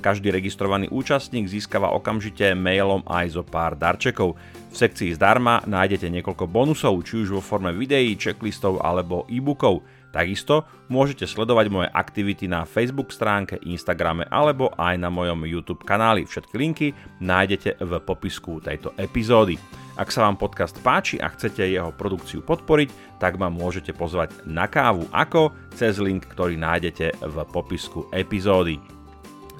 Každý 0.00 0.30
registrovaný 0.30 0.86
účastník 0.92 1.50
získava 1.50 1.90
okamžite 1.96 2.54
mailom 2.54 3.02
aj 3.08 3.36
zo 3.36 3.42
pár 3.42 3.74
darčekov. 3.74 4.38
V 4.70 4.74
sekcii 4.76 5.16
zdarma 5.16 5.64
nájdete 5.64 6.06
niekoľko 6.12 6.44
bonusov, 6.46 7.00
či 7.02 7.24
už 7.24 7.36
vo 7.36 7.42
forme 7.42 7.72
videí, 7.72 8.14
checklistov 8.14 8.84
alebo 8.84 9.24
e-bookov. 9.26 9.82
Takisto 10.16 10.64
môžete 10.88 11.28
sledovať 11.28 11.66
moje 11.68 11.88
aktivity 11.92 12.48
na 12.48 12.64
Facebook 12.64 13.12
stránke, 13.12 13.60
Instagrame 13.68 14.24
alebo 14.32 14.72
aj 14.80 14.96
na 14.96 15.12
mojom 15.12 15.44
YouTube 15.44 15.84
kanáli. 15.84 16.24
Všetky 16.24 16.54
linky 16.56 16.86
nájdete 17.20 17.76
v 17.84 17.92
popisku 18.00 18.64
tejto 18.64 18.96
epizódy. 18.96 19.60
Ak 19.96 20.12
sa 20.12 20.28
vám 20.28 20.36
podcast 20.36 20.76
páči 20.80 21.16
a 21.20 21.32
chcete 21.32 21.64
jeho 21.64 21.92
produkciu 21.92 22.44
podporiť, 22.44 23.20
tak 23.20 23.36
ma 23.36 23.48
môžete 23.48 23.96
pozvať 23.96 24.32
na 24.44 24.68
kávu 24.68 25.08
ako 25.12 25.52
cez 25.72 25.96
link, 26.00 26.28
ktorý 26.28 26.60
nájdete 26.60 27.20
v 27.20 27.36
popisku 27.48 28.08
epizódy. 28.12 28.76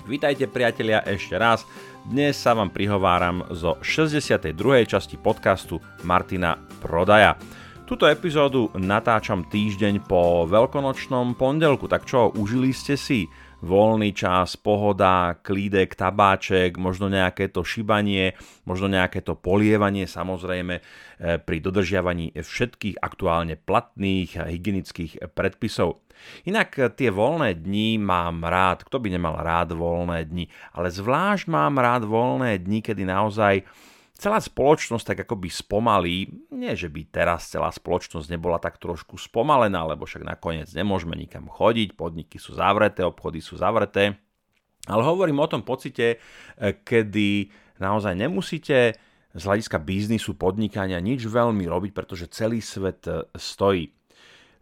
Vítajte 0.07 0.47
priatelia 0.47 1.03
ešte 1.03 1.35
raz. 1.35 1.67
Dnes 2.07 2.39
sa 2.39 2.55
vám 2.55 2.71
prihováram 2.71 3.43
zo 3.51 3.75
62. 3.83 4.55
časti 4.87 5.19
podcastu 5.19 5.83
Martina 6.07 6.55
Prodaja. 6.79 7.35
Tuto 7.91 8.07
epizódu 8.07 8.71
natáčam 8.79 9.43
týždeň 9.51 10.07
po 10.07 10.47
veľkonočnom 10.47 11.35
pondelku, 11.35 11.91
tak 11.91 12.07
čo, 12.07 12.31
užili 12.39 12.71
ste 12.71 12.95
si? 12.95 13.27
voľný 13.67 14.13
čas, 14.13 14.55
pohoda, 14.55 15.41
klídek, 15.41 15.97
tabáček, 15.97 16.77
možno 16.77 17.09
nejaké 17.09 17.49
to 17.49 17.65
šibanie, 17.65 18.37
možno 18.69 18.93
nejaké 18.93 19.25
to 19.25 19.33
polievanie 19.33 20.05
samozrejme 20.05 20.75
e, 20.79 20.83
pri 21.41 21.57
dodržiavaní 21.65 22.37
všetkých 22.37 23.01
aktuálne 23.01 23.57
platných 23.57 24.37
hygienických 24.37 25.33
predpisov. 25.33 26.06
Inak 26.49 26.77
e, 26.79 26.91
tie 26.93 27.11
voľné 27.13 27.59
dni 27.59 28.01
mám 28.01 28.45
rád, 28.45 28.87
kto 28.87 29.03
by 29.03 29.09
nemal 29.13 29.39
rád 29.41 29.75
voľné 29.77 30.27
dni, 30.29 30.47
ale 30.75 30.89
zvlášť 30.93 31.51
mám 31.51 31.77
rád 31.79 32.07
voľné 32.09 32.61
dni, 32.61 32.81
kedy 32.83 33.03
naozaj 33.07 33.65
celá 34.17 34.41
spoločnosť 34.41 35.05
tak 35.13 35.19
akoby 35.29 35.49
spomalí, 35.53 36.49
nie 36.53 36.73
že 36.73 36.89
by 36.89 37.13
teraz 37.13 37.53
celá 37.53 37.69
spoločnosť 37.69 38.33
nebola 38.33 38.57
tak 38.57 38.81
trošku 38.81 39.21
spomalená, 39.21 39.85
lebo 39.85 40.09
však 40.09 40.25
nakoniec 40.25 40.73
nemôžeme 40.73 41.13
nikam 41.13 41.47
chodiť, 41.53 41.93
podniky 41.93 42.41
sú 42.41 42.57
zavreté, 42.57 43.05
obchody 43.05 43.45
sú 43.45 43.61
zavreté, 43.61 44.17
ale 44.89 45.03
hovorím 45.05 45.45
o 45.45 45.51
tom 45.51 45.63
pocite, 45.67 46.17
e, 46.17 46.19
kedy 46.81 47.53
naozaj 47.77 48.17
nemusíte 48.17 48.97
z 49.37 49.43
hľadiska 49.45 49.77
biznisu, 49.85 50.33
podnikania 50.41 50.97
nič 50.97 51.29
veľmi 51.29 51.69
robiť, 51.69 51.93
pretože 51.93 52.33
celý 52.33 52.65
svet 52.65 53.05
e, 53.05 53.29
stojí. 53.37 53.93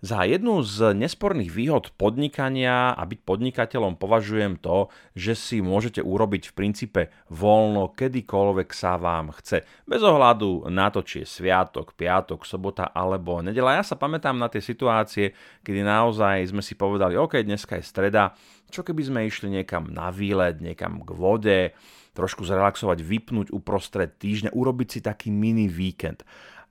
Za 0.05 0.29
jednu 0.29 0.61
z 0.61 0.93
nesporných 0.93 1.49
výhod 1.49 1.97
podnikania 1.97 2.93
a 2.93 3.09
byť 3.09 3.25
podnikateľom 3.25 3.97
považujem 3.97 4.61
to, 4.61 4.93
že 5.17 5.33
si 5.33 5.57
môžete 5.65 6.05
urobiť 6.05 6.53
v 6.53 6.57
princípe 6.61 7.01
voľno 7.33 7.89
kedykoľvek 7.97 8.69
sa 8.77 9.01
vám 9.01 9.33
chce. 9.41 9.65
Bez 9.89 10.05
ohľadu 10.05 10.69
na 10.69 10.93
to, 10.93 11.01
či 11.01 11.25
je 11.25 11.41
sviatok, 11.41 11.97
piatok, 11.97 12.45
sobota 12.45 12.93
alebo 12.93 13.41
nedela. 13.41 13.81
Ja 13.81 13.85
sa 13.87 13.97
pamätám 13.97 14.37
na 14.37 14.53
tie 14.53 14.61
situácie, 14.61 15.33
kedy 15.65 15.81
naozaj 15.81 16.53
sme 16.53 16.61
si 16.61 16.77
povedali, 16.77 17.17
OK, 17.17 17.41
dneska 17.41 17.81
je 17.81 17.89
streda, 17.89 18.37
čo 18.69 18.85
keby 18.85 19.09
sme 19.09 19.25
išli 19.25 19.49
niekam 19.49 19.89
na 19.89 20.13
výlet, 20.13 20.61
niekam 20.61 21.01
k 21.01 21.11
vode, 21.17 21.73
trošku 22.13 22.45
zrelaxovať, 22.47 23.01
vypnúť 23.01 23.49
uprostred 23.57 24.21
týždňa, 24.21 24.53
urobiť 24.53 24.89
si 24.89 25.01
taký 25.01 25.33
mini 25.33 25.67
víkend. 25.67 26.23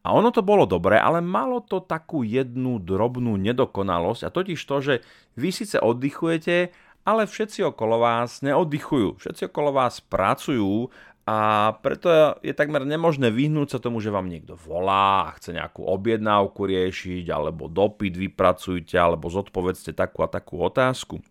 A 0.03 0.11
ono 0.11 0.35
to 0.35 0.43
bolo 0.43 0.67
dobré, 0.67 0.99
ale 0.99 1.23
malo 1.23 1.63
to 1.63 1.79
takú 1.79 2.27
jednu 2.27 2.75
drobnú 2.83 3.39
nedokonalosť 3.39 4.27
a 4.27 4.33
totiž 4.35 4.59
to, 4.59 4.77
že 4.83 4.93
vy 5.39 5.49
síce 5.55 5.79
oddychujete, 5.79 6.75
ale 7.07 7.23
všetci 7.23 7.63
okolo 7.71 8.03
vás 8.03 8.43
neoddychujú. 8.43 9.19
Všetci 9.23 9.47
okolo 9.47 9.71
vás 9.71 10.03
pracujú 10.03 10.91
a 11.23 11.71
preto 11.79 12.35
je 12.43 12.51
takmer 12.51 12.83
nemožné 12.83 13.31
vyhnúť 13.31 13.75
sa 13.75 13.79
tomu, 13.79 14.03
že 14.03 14.11
vám 14.11 14.27
niekto 14.27 14.59
volá 14.59 15.31
a 15.31 15.33
chce 15.39 15.55
nejakú 15.55 15.87
objednávku 15.87 16.67
riešiť, 16.67 17.31
alebo 17.31 17.71
dopyt 17.71 18.19
vypracujte, 18.19 18.99
alebo 18.99 19.31
zodpovedzte 19.31 19.95
takú 19.95 20.19
a 20.19 20.27
takú 20.27 20.59
otázku. 20.59 21.23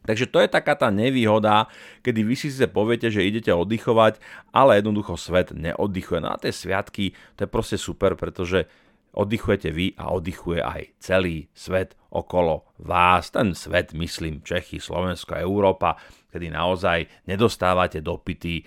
Takže 0.00 0.32
to 0.32 0.40
je 0.40 0.48
taká 0.48 0.74
tá 0.74 0.88
nevýhoda, 0.88 1.68
kedy 2.00 2.20
vy 2.24 2.34
si 2.34 2.48
sice 2.48 2.66
poviete, 2.72 3.12
že 3.12 3.24
idete 3.24 3.52
oddychovať, 3.52 4.16
ale 4.50 4.80
jednoducho 4.80 5.20
svet 5.20 5.52
neoddychuje. 5.52 6.24
No 6.24 6.32
a 6.32 6.40
tie 6.40 6.50
sviatky, 6.50 7.12
to 7.36 7.44
je 7.44 7.48
proste 7.52 7.76
super, 7.76 8.16
pretože 8.16 8.64
oddychujete 9.10 9.74
vy 9.74 9.98
a 9.98 10.14
oddychuje 10.14 10.62
aj 10.62 10.94
celý 11.02 11.50
svet 11.50 11.98
okolo 12.14 12.62
vás. 12.78 13.34
Ten 13.34 13.58
svet, 13.58 13.90
myslím, 13.90 14.38
Čechy, 14.40 14.78
Slovensko, 14.78 15.34
Európa, 15.34 15.98
kedy 16.30 16.46
naozaj 16.46 17.26
nedostávate 17.26 18.06
dopity, 18.06 18.62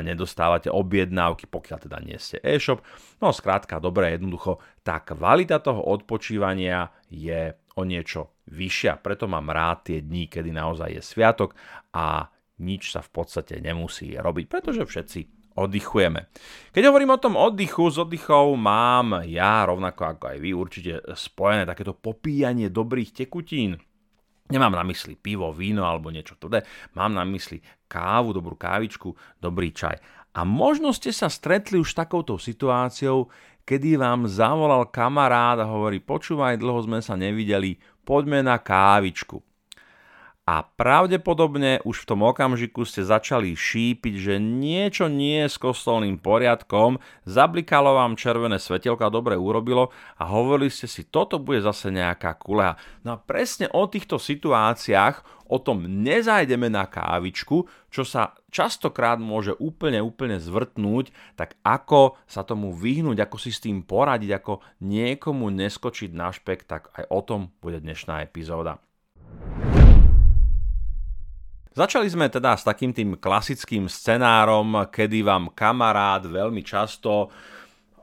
nedostávate 0.00 0.72
objednávky, 0.72 1.44
pokiaľ 1.52 1.78
teda 1.78 1.98
nie 2.00 2.16
ste 2.16 2.40
e-shop. 2.40 2.80
No 3.20 3.36
skrátka, 3.36 3.76
dobre, 3.76 4.16
jednoducho, 4.16 4.58
tá 4.80 5.04
kvalita 5.04 5.60
toho 5.60 5.84
odpočívania 5.92 6.88
je 7.12 7.52
o 7.76 7.84
niečo 7.84 8.32
vyššia. 8.46 9.02
Preto 9.02 9.26
mám 9.26 9.50
rád 9.50 9.90
tie 9.90 9.98
dní, 10.02 10.30
kedy 10.30 10.54
naozaj 10.54 10.90
je 10.96 11.02
sviatok 11.02 11.54
a 11.94 12.30
nič 12.62 12.94
sa 12.94 13.04
v 13.04 13.10
podstate 13.12 13.60
nemusí 13.60 14.16
robiť, 14.16 14.46
pretože 14.48 14.88
všetci 14.88 15.20
oddychujeme. 15.56 16.28
Keď 16.72 16.82
hovorím 16.88 17.16
o 17.16 17.22
tom 17.22 17.34
oddychu, 17.36 17.88
s 17.88 17.96
oddychou 17.96 18.56
mám 18.56 19.24
ja, 19.24 19.64
rovnako 19.64 20.16
ako 20.16 20.24
aj 20.36 20.38
vy, 20.40 20.50
určite 20.52 20.92
spojené 21.16 21.64
takéto 21.64 21.96
popíjanie 21.96 22.68
dobrých 22.68 23.24
tekutín. 23.24 23.80
Nemám 24.46 24.78
na 24.78 24.84
mysli 24.86 25.18
pivo, 25.18 25.50
víno 25.50 25.82
alebo 25.82 26.12
niečo 26.12 26.38
tvrdé, 26.38 26.62
mám 26.94 27.10
na 27.10 27.26
mysli 27.26 27.58
kávu, 27.90 28.30
dobrú 28.30 28.54
kávičku, 28.54 29.10
dobrý 29.42 29.74
čaj. 29.74 29.98
A 30.36 30.44
možno 30.44 30.92
ste 30.92 31.10
sa 31.10 31.32
stretli 31.32 31.80
už 31.80 31.96
s 31.96 31.98
takouto 31.98 32.36
situáciou, 32.36 33.32
kedy 33.66 33.98
vám 33.98 34.30
zavolal 34.30 34.86
kamarát 34.92 35.58
a 35.58 35.66
hovorí, 35.66 35.98
počúvaj, 35.98 36.60
dlho 36.60 36.78
sme 36.86 37.02
sa 37.02 37.18
nevideli, 37.18 37.80
poďme 38.06 38.46
na 38.46 38.62
kávičku. 38.62 39.42
A 40.46 40.62
pravdepodobne 40.62 41.82
už 41.82 42.06
v 42.06 42.08
tom 42.14 42.22
okamžiku 42.22 42.86
ste 42.86 43.02
začali 43.02 43.58
šípiť, 43.58 44.14
že 44.14 44.34
niečo 44.38 45.10
nie 45.10 45.42
je 45.42 45.50
s 45.50 45.58
kostolným 45.58 46.22
poriadkom, 46.22 47.02
zablikalo 47.26 47.98
vám 47.98 48.14
červené 48.14 48.62
svetelko 48.62 49.02
a 49.02 49.10
dobre 49.10 49.34
urobilo 49.34 49.90
a 50.14 50.22
hovorili 50.30 50.70
ste 50.70 50.86
si, 50.86 51.02
toto 51.02 51.42
bude 51.42 51.66
zase 51.66 51.90
nejaká 51.90 52.38
kuleha. 52.38 52.78
No 53.02 53.18
a 53.18 53.22
presne 53.22 53.66
o 53.74 53.90
týchto 53.90 54.22
situáciách, 54.22 55.50
o 55.50 55.58
tom 55.58 55.82
nezajdeme 55.82 56.70
na 56.70 56.86
kávičku, 56.86 57.66
čo 57.90 58.06
sa 58.06 58.38
častokrát 58.54 59.18
môže 59.18 59.50
úplne, 59.58 59.98
úplne 59.98 60.38
zvrtnúť, 60.38 61.10
tak 61.34 61.58
ako 61.66 62.22
sa 62.30 62.46
tomu 62.46 62.70
vyhnúť, 62.70 63.18
ako 63.18 63.36
si 63.42 63.50
s 63.50 63.66
tým 63.66 63.82
poradiť, 63.82 64.38
ako 64.38 64.62
niekomu 64.78 65.50
neskočiť 65.50 66.14
na 66.14 66.30
špek, 66.30 66.70
tak 66.70 66.94
aj 66.94 67.10
o 67.10 67.18
tom 67.26 67.50
bude 67.58 67.82
dnešná 67.82 68.22
epizóda. 68.22 68.78
Začali 71.76 72.08
sme 72.08 72.32
teda 72.32 72.56
s 72.56 72.64
takým 72.64 72.96
tým 72.96 73.20
klasickým 73.20 73.84
scenárom, 73.84 74.88
kedy 74.88 75.20
vám 75.20 75.52
kamarát 75.52 76.24
veľmi 76.24 76.64
často 76.64 77.28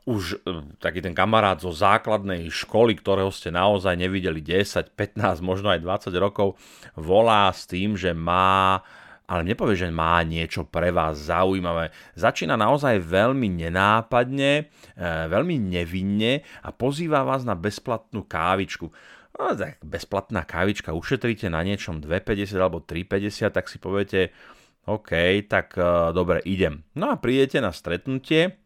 už 0.05 0.45
e, 0.45 0.77
taký 0.77 1.01
ten 1.01 1.17
kamarát 1.17 1.57
zo 1.57 1.73
základnej 1.73 2.53
školy, 2.53 3.01
ktorého 3.01 3.33
ste 3.33 3.49
naozaj 3.49 3.97
nevideli 3.97 4.45
10, 4.45 4.93
15, 4.93 5.17
možno 5.41 5.73
aj 5.73 5.81
20 5.81 6.13
rokov, 6.21 6.53
volá 6.93 7.49
s 7.49 7.65
tým, 7.65 7.97
že 7.97 8.13
má 8.13 8.85
ale 9.25 9.41
nepovie, 9.41 9.73
že 9.73 9.89
má 9.89 10.21
niečo 10.21 10.69
pre 10.69 10.93
vás 10.93 11.31
zaujímavé. 11.31 11.89
Začína 12.13 12.53
naozaj 12.53 13.01
veľmi 13.01 13.49
nenápadne, 13.57 14.69
e, 14.93 15.03
veľmi 15.33 15.57
nevinne 15.57 16.45
a 16.61 16.69
pozýva 16.69 17.25
vás 17.25 17.41
na 17.41 17.57
bezplatnú 17.57 18.21
kávičku 18.21 18.93
no, 19.39 19.53
tak 19.57 19.81
bezplatná 19.81 20.45
kávička, 20.45 20.93
ušetríte 20.93 21.49
na 21.49 21.65
niečom 21.65 21.99
2,50 21.99 22.53
alebo 22.57 22.81
3,50, 22.81 23.49
tak 23.49 23.65
si 23.69 23.77
poviete, 23.81 24.29
OK, 24.85 25.11
tak 25.49 25.79
uh, 25.79 26.11
dobre, 26.11 26.43
idem. 26.43 26.83
No 26.93 27.13
a 27.13 27.19
prídete 27.19 27.63
na 27.63 27.71
stretnutie, 27.71 28.63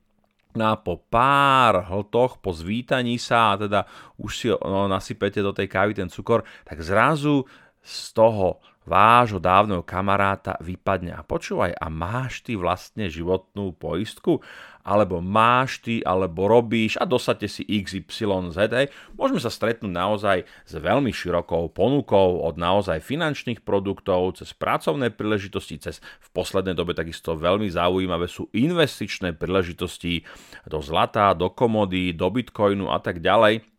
No 0.58 0.74
a 0.74 0.76
po 0.82 0.98
pár 0.98 1.86
hltoch, 1.86 2.42
po 2.42 2.50
zvítaní 2.50 3.22
sa 3.22 3.54
a 3.54 3.62
teda 3.62 3.86
už 4.18 4.32
si 4.34 4.48
no, 4.50 4.90
nasypete 4.90 5.46
do 5.46 5.54
tej 5.54 5.70
kávy 5.70 5.94
ten 5.94 6.10
cukor, 6.10 6.42
tak 6.66 6.82
zrazu 6.82 7.46
z 7.86 7.98
toho 8.18 8.58
vášho 8.88 9.38
dávneho 9.38 9.86
kamaráta 9.86 10.58
vypadne. 10.64 11.14
A 11.14 11.22
počúvaj, 11.22 11.76
a 11.78 11.88
máš 11.94 12.42
ty 12.42 12.58
vlastne 12.58 13.12
životnú 13.12 13.76
poistku? 13.78 14.42
Alebo 14.88 15.20
máš 15.20 15.84
ty, 15.84 16.00
alebo 16.00 16.48
robíš 16.48 16.96
a 16.96 17.04
dosadte 17.04 17.52
si 17.52 17.68
XYZ. 17.68 18.72
Hej. 18.72 18.88
Môžeme 19.20 19.44
sa 19.44 19.52
stretnúť 19.52 19.92
naozaj 19.92 20.38
s 20.48 20.74
veľmi 20.80 21.12
širokou 21.12 21.68
ponukou 21.76 22.40
od 22.40 22.56
naozaj 22.56 23.04
finančných 23.04 23.68
produktov, 23.68 24.40
cez 24.40 24.56
pracovné 24.56 25.12
príležitosti, 25.12 25.76
cez 25.76 26.00
v 26.00 26.28
poslednej 26.32 26.72
dobe 26.72 26.96
takisto 26.96 27.36
veľmi 27.36 27.68
zaujímavé 27.68 28.32
sú 28.32 28.48
investičné 28.56 29.36
príležitosti 29.36 30.24
do 30.64 30.80
zlata, 30.80 31.36
do 31.36 31.52
komody, 31.52 32.16
do 32.16 32.32
bitcoinu 32.32 32.88
a 32.88 33.04
tak 33.04 33.20
ďalej. 33.20 33.77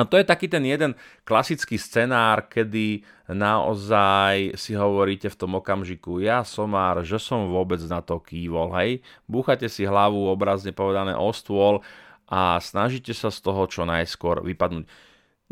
A 0.00 0.08
to 0.08 0.16
je 0.16 0.24
taký 0.24 0.48
ten 0.48 0.64
jeden 0.64 0.96
klasický 1.28 1.76
scenár, 1.76 2.48
kedy 2.48 3.04
naozaj 3.28 4.56
si 4.56 4.72
hovoríte 4.72 5.28
v 5.28 5.36
tom 5.36 5.60
okamžiku, 5.60 6.16
ja 6.16 6.40
somár, 6.48 7.04
že 7.04 7.20
som 7.20 7.52
vôbec 7.52 7.76
na 7.84 8.00
to 8.00 8.16
kývol, 8.16 8.72
hej. 8.80 9.04
Búchate 9.28 9.68
si 9.68 9.84
hlavu, 9.84 10.32
obrazne 10.32 10.72
povedané, 10.72 11.12
o 11.12 11.28
stôl 11.36 11.84
a 12.24 12.56
snažíte 12.64 13.12
sa 13.12 13.28
z 13.28 13.44
toho 13.44 13.68
čo 13.68 13.84
najskôr 13.84 14.40
vypadnúť. 14.40 14.88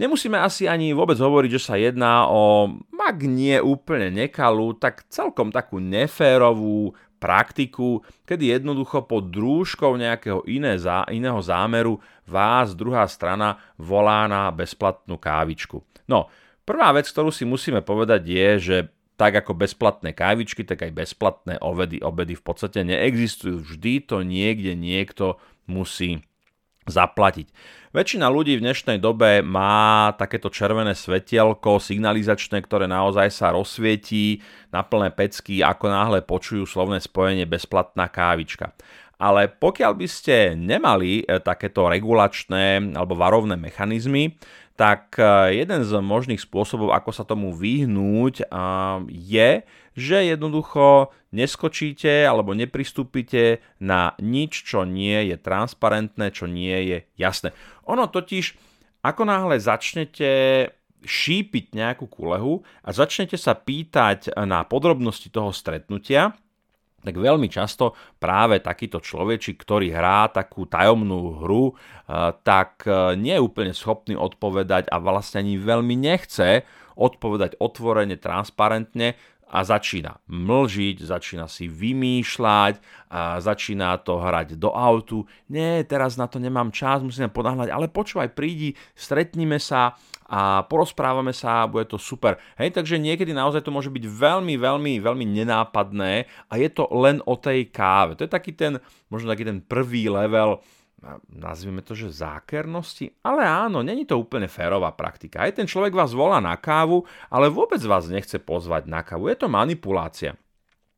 Nemusíme 0.00 0.40
asi 0.40 0.64
ani 0.64 0.96
vôbec 0.96 1.20
hovoriť, 1.20 1.50
že 1.52 1.60
sa 1.60 1.76
jedná 1.76 2.24
o, 2.24 2.72
ak 2.96 3.20
nie 3.20 3.60
úplne 3.60 4.08
nekalú, 4.08 4.72
tak 4.72 5.04
celkom 5.12 5.52
takú 5.52 5.76
neférovú 5.76 6.96
praktiku, 7.20 8.00
kedy 8.24 8.56
jednoducho 8.56 9.04
pod 9.04 9.28
drúžkou 9.28 10.00
nejakého 10.00 10.40
iné 10.48 10.80
zá, 10.80 11.04
iného 11.12 11.38
zámeru 11.44 12.00
vás 12.24 12.72
druhá 12.72 13.04
strana 13.04 13.60
volá 13.76 14.24
na 14.24 14.48
bezplatnú 14.48 15.20
kávičku. 15.20 15.84
No, 16.08 16.32
prvá 16.64 16.96
vec, 16.96 17.04
ktorú 17.12 17.28
si 17.28 17.44
musíme 17.44 17.84
povedať 17.84 18.22
je, 18.24 18.48
že 18.58 18.76
tak 19.20 19.36
ako 19.36 19.52
bezplatné 19.52 20.16
kávičky, 20.16 20.64
tak 20.64 20.80
aj 20.80 20.96
bezplatné 20.96 21.60
obedy, 21.60 22.00
obedy 22.00 22.32
v 22.32 22.40
podstate 22.40 22.80
neexistujú. 22.88 23.60
Vždy 23.60 24.08
to 24.08 24.24
niekde 24.24 24.72
niekto 24.72 25.36
musí 25.68 26.24
zaplatiť. 26.90 27.46
Väčšina 27.90 28.30
ľudí 28.30 28.54
v 28.54 28.62
dnešnej 28.62 29.02
dobe 29.02 29.42
má 29.42 30.14
takéto 30.14 30.46
červené 30.46 30.94
svetielko 30.94 31.82
signalizačné, 31.82 32.62
ktoré 32.62 32.86
naozaj 32.86 33.34
sa 33.34 33.50
rozsvietí 33.50 34.38
na 34.70 34.86
plné 34.86 35.10
pecky, 35.10 35.58
ako 35.58 35.90
náhle 35.90 36.22
počujú 36.22 36.70
slovné 36.70 37.02
spojenie 37.02 37.50
bezplatná 37.50 38.06
kávička. 38.06 38.78
Ale 39.20 39.52
pokiaľ 39.52 39.92
by 40.00 40.08
ste 40.08 40.56
nemali 40.56 41.20
e, 41.20 41.38
takéto 41.44 41.92
regulačné 41.92 42.96
alebo 42.96 43.12
varovné 43.12 43.60
mechanizmy, 43.60 44.40
tak 44.80 45.20
e, 45.20 45.60
jeden 45.60 45.84
z 45.84 45.92
možných 46.00 46.40
spôsobov, 46.40 46.96
ako 46.96 47.10
sa 47.12 47.28
tomu 47.28 47.52
vyhnúť, 47.52 48.48
je, 49.12 49.50
že 49.92 50.18
jednoducho 50.24 51.12
neskočíte 51.36 52.24
alebo 52.24 52.56
nepristúpite 52.56 53.60
na 53.76 54.16
nič, 54.18 54.64
čo 54.64 54.88
nie 54.88 55.28
je 55.28 55.36
transparentné, 55.36 56.32
čo 56.32 56.48
nie 56.48 56.88
je 56.88 56.98
jasné. 57.20 57.52
Ono 57.84 58.08
totiž, 58.08 58.56
ako 59.04 59.22
náhle 59.28 59.60
začnete 59.60 60.30
šípiť 61.00 61.72
nejakú 61.72 62.08
kulehu 62.08 62.60
a 62.84 62.88
začnete 62.92 63.40
sa 63.40 63.56
pýtať 63.56 64.36
na 64.44 64.64
podrobnosti 64.68 65.32
toho 65.32 65.48
stretnutia, 65.52 66.36
tak 67.00 67.16
veľmi 67.16 67.48
často 67.48 67.96
práve 68.20 68.60
takýto 68.60 69.00
človečik, 69.00 69.60
ktorý 69.60 69.92
hrá 69.92 70.28
takú 70.28 70.68
tajomnú 70.68 71.44
hru, 71.44 71.72
eh, 71.72 72.32
tak 72.44 72.84
eh, 72.84 73.16
nie 73.16 73.36
je 73.36 73.44
úplne 73.44 73.72
schopný 73.72 74.14
odpovedať 74.14 74.92
a 74.92 74.96
vlastne 75.00 75.42
ani 75.42 75.56
veľmi 75.56 75.96
nechce 75.96 76.64
odpovedať 77.00 77.56
otvorene, 77.56 78.20
transparentne, 78.20 79.16
a 79.50 79.66
začína 79.66 80.22
mlžiť, 80.30 81.02
začína 81.02 81.50
si 81.50 81.66
vymýšľať, 81.66 82.74
a 83.10 83.42
začína 83.42 83.98
to 84.06 84.22
hrať 84.22 84.54
do 84.54 84.70
autu. 84.70 85.26
Nie, 85.50 85.82
teraz 85.82 86.14
na 86.14 86.30
to 86.30 86.38
nemám 86.38 86.70
čas, 86.70 87.02
musíme 87.02 87.26
ponáhľať, 87.34 87.74
ale 87.74 87.90
počúvaj, 87.90 88.30
prídi, 88.30 88.78
stretnime 88.94 89.58
sa 89.58 89.98
a 90.30 90.62
porozprávame 90.70 91.34
sa, 91.34 91.66
bude 91.66 91.90
to 91.90 91.98
super. 91.98 92.38
Hej, 92.54 92.78
takže 92.78 93.02
niekedy 93.02 93.34
naozaj 93.34 93.66
to 93.66 93.74
môže 93.74 93.90
byť 93.90 94.06
veľmi, 94.06 94.54
veľmi, 94.54 95.02
veľmi 95.02 95.26
nenápadné 95.26 96.30
a 96.46 96.52
je 96.54 96.70
to 96.70 96.86
len 96.94 97.18
o 97.26 97.34
tej 97.34 97.66
káve. 97.74 98.14
To 98.14 98.22
je 98.22 98.30
taký 98.30 98.54
ten, 98.54 98.78
možno 99.10 99.34
taký 99.34 99.42
ten 99.42 99.58
prvý 99.58 100.06
level 100.06 100.62
nazvime 101.32 101.80
to, 101.80 101.96
že 101.96 102.20
zákernosti, 102.20 103.16
ale 103.24 103.44
áno, 103.44 103.80
není 103.80 104.04
to 104.04 104.20
úplne 104.20 104.46
férová 104.52 104.92
praktika. 104.92 105.48
Aj 105.48 105.52
ten 105.52 105.64
človek 105.64 105.96
vás 105.96 106.12
volá 106.12 106.38
na 106.44 106.52
kávu, 106.60 107.08
ale 107.32 107.48
vôbec 107.48 107.80
vás 107.88 108.06
nechce 108.12 108.36
pozvať 108.36 108.84
na 108.84 109.00
kávu. 109.00 109.32
Je 109.32 109.36
to 109.40 109.48
manipulácia. 109.48 110.36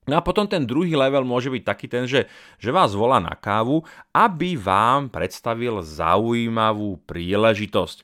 No 0.02 0.18
a 0.18 0.24
potom 0.26 0.50
ten 0.50 0.66
druhý 0.66 0.98
level 0.98 1.22
môže 1.22 1.46
byť 1.46 1.62
taký 1.62 1.86
ten, 1.86 2.10
že, 2.10 2.26
že 2.58 2.74
vás 2.74 2.90
volá 2.90 3.22
na 3.22 3.38
kávu, 3.38 3.86
aby 4.10 4.58
vám 4.58 5.06
predstavil 5.14 5.78
zaujímavú 5.78 6.98
príležitosť. 7.06 8.02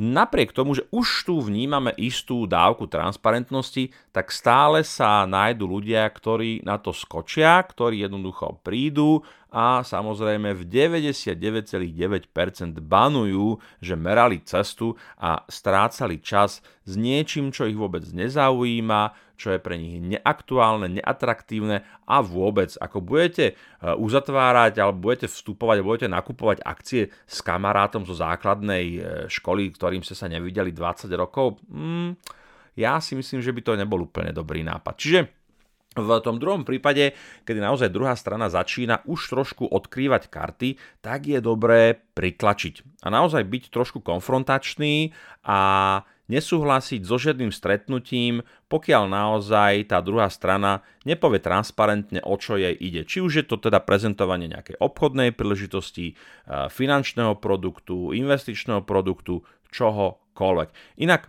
Napriek 0.00 0.56
tomu, 0.56 0.72
že 0.72 0.88
už 0.88 1.28
tu 1.28 1.44
vnímame 1.44 1.92
istú 2.00 2.48
dávku 2.48 2.88
transparentnosti, 2.88 3.92
tak 4.16 4.32
stále 4.32 4.80
sa 4.80 5.28
nájdu 5.28 5.68
ľudia, 5.68 6.08
ktorí 6.08 6.64
na 6.64 6.80
to 6.80 6.96
skočia, 6.96 7.60
ktorí 7.60 8.00
jednoducho 8.00 8.64
prídu, 8.64 9.20
a 9.50 9.82
samozrejme 9.82 10.54
v 10.54 10.62
99,9% 10.62 12.30
banujú, 12.78 13.58
že 13.82 13.98
merali 13.98 14.38
cestu 14.46 14.94
a 15.18 15.42
strácali 15.50 16.22
čas 16.22 16.62
s 16.86 16.94
niečím, 16.94 17.50
čo 17.50 17.66
ich 17.66 17.74
vôbec 17.74 18.06
nezaujíma, 18.06 19.29
čo 19.40 19.56
je 19.56 19.60
pre 19.64 19.80
nich 19.80 19.96
neaktuálne, 19.96 21.00
neatraktívne 21.00 21.80
a 22.04 22.20
vôbec, 22.20 22.76
ako 22.76 23.00
budete 23.00 23.44
e, 23.48 23.54
uzatvárať 23.96 24.76
alebo 24.76 25.08
budete 25.08 25.32
vstupovať 25.32 25.80
alebo 25.80 25.96
budete 25.96 26.12
nakupovať 26.12 26.58
akcie 26.60 27.08
s 27.24 27.40
kamarátom 27.40 28.04
zo 28.04 28.12
základnej 28.12 28.84
e, 28.92 28.98
školy, 29.32 29.72
ktorým 29.72 30.04
ste 30.04 30.12
sa 30.12 30.28
nevideli 30.28 30.76
20 30.76 31.08
rokov, 31.16 31.56
mm, 31.72 32.20
ja 32.76 33.00
si 33.00 33.16
myslím, 33.16 33.40
že 33.40 33.56
by 33.56 33.60
to 33.64 33.72
nebol 33.80 34.04
úplne 34.04 34.36
dobrý 34.36 34.60
nápad. 34.60 34.94
Čiže 35.00 35.20
v 35.98 36.22
tom 36.22 36.38
druhom 36.38 36.62
prípade, 36.62 37.18
kedy 37.42 37.58
naozaj 37.58 37.90
druhá 37.90 38.14
strana 38.14 38.46
začína 38.46 39.02
už 39.10 39.26
trošku 39.26 39.66
odkrývať 39.66 40.30
karty, 40.30 40.78
tak 41.02 41.26
je 41.26 41.42
dobré 41.42 41.98
pritlačiť. 42.14 43.02
A 43.02 43.10
naozaj 43.10 43.42
byť 43.42 43.74
trošku 43.74 43.98
konfrontačný 43.98 45.10
a 45.42 45.58
nesúhlasiť 46.30 47.02
so 47.02 47.18
žiadnym 47.18 47.50
stretnutím, 47.50 48.46
pokiaľ 48.70 49.10
naozaj 49.10 49.90
tá 49.90 49.98
druhá 49.98 50.30
strana 50.30 50.86
nepovie 51.02 51.42
transparentne, 51.42 52.22
o 52.22 52.38
čo 52.38 52.54
jej 52.54 52.72
ide. 52.78 53.02
Či 53.02 53.18
už 53.18 53.32
je 53.42 53.44
to 53.44 53.58
teda 53.58 53.82
prezentovanie 53.82 54.46
nejakej 54.46 54.78
obchodnej 54.78 55.34
príležitosti, 55.34 56.14
finančného 56.48 57.34
produktu, 57.42 58.14
investičného 58.14 58.86
produktu, 58.86 59.42
čohokoľvek. 59.74 61.02
Inak 61.02 61.26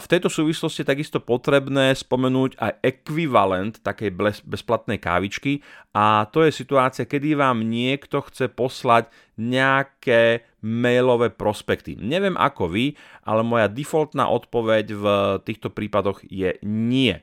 v 0.00 0.06
tejto 0.08 0.32
súvislosti 0.32 0.80
je 0.80 0.88
takisto 0.88 1.20
potrebné 1.20 1.92
spomenúť 1.92 2.56
aj 2.56 2.72
ekvivalent 2.80 3.84
takej 3.84 4.40
bezplatnej 4.48 4.96
kávičky 4.96 5.60
a 5.92 6.24
to 6.32 6.48
je 6.48 6.50
situácia, 6.54 7.04
kedy 7.04 7.36
vám 7.36 7.60
niekto 7.68 8.24
chce 8.24 8.48
poslať 8.48 9.12
nejaké 9.36 10.48
mailové 10.60 11.32
prospekty. 11.32 11.96
Neviem 11.96 12.36
ako 12.36 12.68
vy, 12.68 12.96
ale 13.24 13.40
moja 13.44 13.66
defaultná 13.66 14.28
odpoveď 14.28 14.86
v 14.92 15.04
týchto 15.44 15.72
prípadoch 15.72 16.24
je 16.28 16.56
nie. 16.64 17.16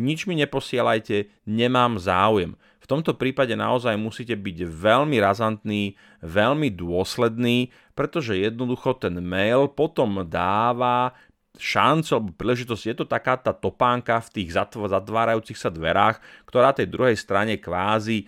Nič 0.00 0.24
mi 0.24 0.38
neposielajte, 0.38 1.28
nemám 1.44 2.00
záujem. 2.00 2.56
V 2.80 2.86
tomto 2.88 3.14
prípade 3.14 3.52
naozaj 3.54 3.94
musíte 4.00 4.34
byť 4.34 4.66
veľmi 4.66 5.20
razantný, 5.20 5.94
veľmi 6.24 6.72
dôsledný, 6.74 7.70
pretože 7.94 8.34
jednoducho 8.34 8.96
ten 8.96 9.20
mail 9.20 9.68
potom 9.70 10.24
dáva 10.26 11.14
šancu 11.60 12.10
alebo 12.16 12.32
príležitosť, 12.32 12.82
je 12.86 12.96
to 12.96 13.06
taká 13.06 13.36
tá 13.36 13.52
topánka 13.52 14.24
v 14.24 14.40
tých 14.40 14.56
zatvárajúcich 14.56 15.58
sa 15.60 15.68
dverách, 15.68 16.22
ktorá 16.48 16.72
tej 16.72 16.88
druhej 16.88 17.18
strane 17.20 17.60
kvázi 17.60 18.24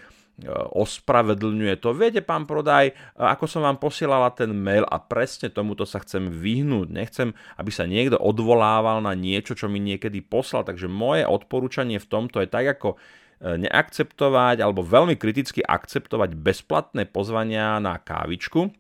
ospravedlňuje 0.51 1.75
to. 1.79 1.95
Viete, 1.95 2.21
pán 2.25 2.49
Prodaj, 2.49 2.91
e, 2.91 2.95
ako 3.17 3.47
som 3.47 3.63
vám 3.63 3.79
posielala 3.79 4.33
ten 4.35 4.51
mail 4.51 4.83
a 4.89 4.99
presne 4.99 5.53
tomuto 5.53 5.87
sa 5.87 6.03
chcem 6.03 6.31
vyhnúť. 6.31 6.89
Nechcem, 6.91 7.29
aby 7.59 7.71
sa 7.71 7.87
niekto 7.87 8.19
odvolával 8.19 9.05
na 9.05 9.15
niečo, 9.15 9.55
čo 9.55 9.71
mi 9.71 9.79
niekedy 9.79 10.25
poslal. 10.25 10.67
Takže 10.67 10.91
moje 10.91 11.23
odporúčanie 11.29 12.03
v 12.03 12.11
tomto 12.11 12.43
je 12.43 12.49
tak, 12.51 12.67
ako 12.79 12.97
e, 12.97 12.99
neakceptovať 13.69 14.63
alebo 14.63 14.83
veľmi 14.83 15.15
kriticky 15.15 15.63
akceptovať 15.63 16.35
bezplatné 16.35 17.07
pozvania 17.11 17.79
na 17.79 17.99
kávičku, 17.99 18.73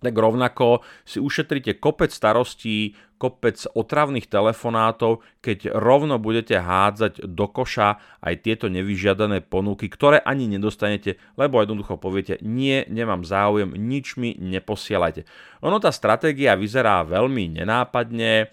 tak 0.00 0.16
rovnako 0.16 0.80
si 1.04 1.20
ušetríte 1.20 1.76
kopec 1.76 2.08
starostí, 2.08 2.96
kopec 3.20 3.60
otravných 3.76 4.24
telefonátov, 4.32 5.20
keď 5.44 5.76
rovno 5.76 6.16
budete 6.16 6.56
hádzať 6.56 7.28
do 7.28 7.46
koša 7.52 8.00
aj 8.24 8.34
tieto 8.40 8.72
nevyžiadané 8.72 9.44
ponuky, 9.44 9.92
ktoré 9.92 10.24
ani 10.24 10.48
nedostanete, 10.48 11.20
lebo 11.36 11.60
jednoducho 11.60 12.00
poviete, 12.00 12.40
nie, 12.40 12.88
nemám 12.88 13.28
záujem, 13.28 13.76
nič 13.76 14.16
mi 14.16 14.32
neposielajte. 14.40 15.28
Ono 15.60 15.76
tá 15.76 15.92
stratégia 15.92 16.56
vyzerá 16.56 17.04
veľmi 17.04 17.60
nenápadne, 17.60 18.48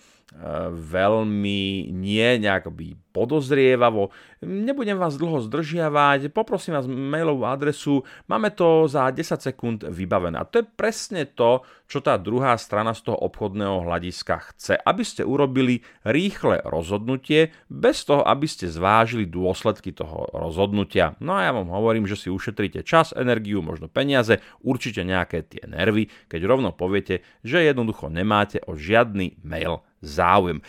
veľmi 0.73 1.87
nie 1.95 2.27
nejak 2.37 2.67
podozrievavo. 3.15 4.11
Nebudem 4.45 4.99
vás 4.99 5.17
dlho 5.17 5.41
zdržiavať, 5.41 6.29
poprosím 6.29 6.77
vás 6.77 6.85
mailovú 6.85 7.47
adresu, 7.49 8.05
máme 8.29 8.53
to 8.53 8.85
za 8.85 9.09
10 9.09 9.41
sekúnd 9.41 9.79
vybavené. 9.87 10.37
A 10.37 10.45
to 10.45 10.61
je 10.61 10.65
presne 10.67 11.25
to, 11.25 11.65
čo 11.89 12.03
tá 12.03 12.19
druhá 12.19 12.53
strana 12.59 12.93
z 12.93 13.09
toho 13.09 13.17
obchodného 13.17 13.87
hľadiska 13.87 14.53
chce. 14.53 14.75
Aby 14.77 15.03
ste 15.07 15.23
urobili 15.25 15.81
rýchle 16.05 16.61
rozhodnutie, 16.67 17.55
bez 17.71 18.03
toho, 18.05 18.21
aby 18.21 18.45
ste 18.45 18.69
zvážili 18.69 19.25
dôsledky 19.25 19.95
toho 19.95 20.29
rozhodnutia. 20.35 21.17
No 21.23 21.39
a 21.39 21.47
ja 21.47 21.51
vám 21.55 21.71
hovorím, 21.71 22.05
že 22.05 22.19
si 22.19 22.27
ušetríte 22.29 22.83
čas, 22.83 23.15
energiu, 23.15 23.63
možno 23.63 23.89
peniaze, 23.89 24.43
určite 24.61 25.01
nejaké 25.01 25.47
tie 25.47 25.63
nervy, 25.65 26.11
keď 26.27 26.45
rovno 26.45 26.75
poviete, 26.75 27.25
že 27.41 27.63
jednoducho 27.65 28.11
nemáte 28.11 28.61
o 28.67 28.75
žiadny 28.77 29.41
mail 29.41 29.86
záujem. 30.01 30.61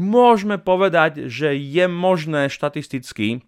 Môžeme 0.00 0.56
povedať, 0.56 1.28
že 1.28 1.52
je 1.52 1.84
možné 1.84 2.48
štatisticky, 2.48 3.44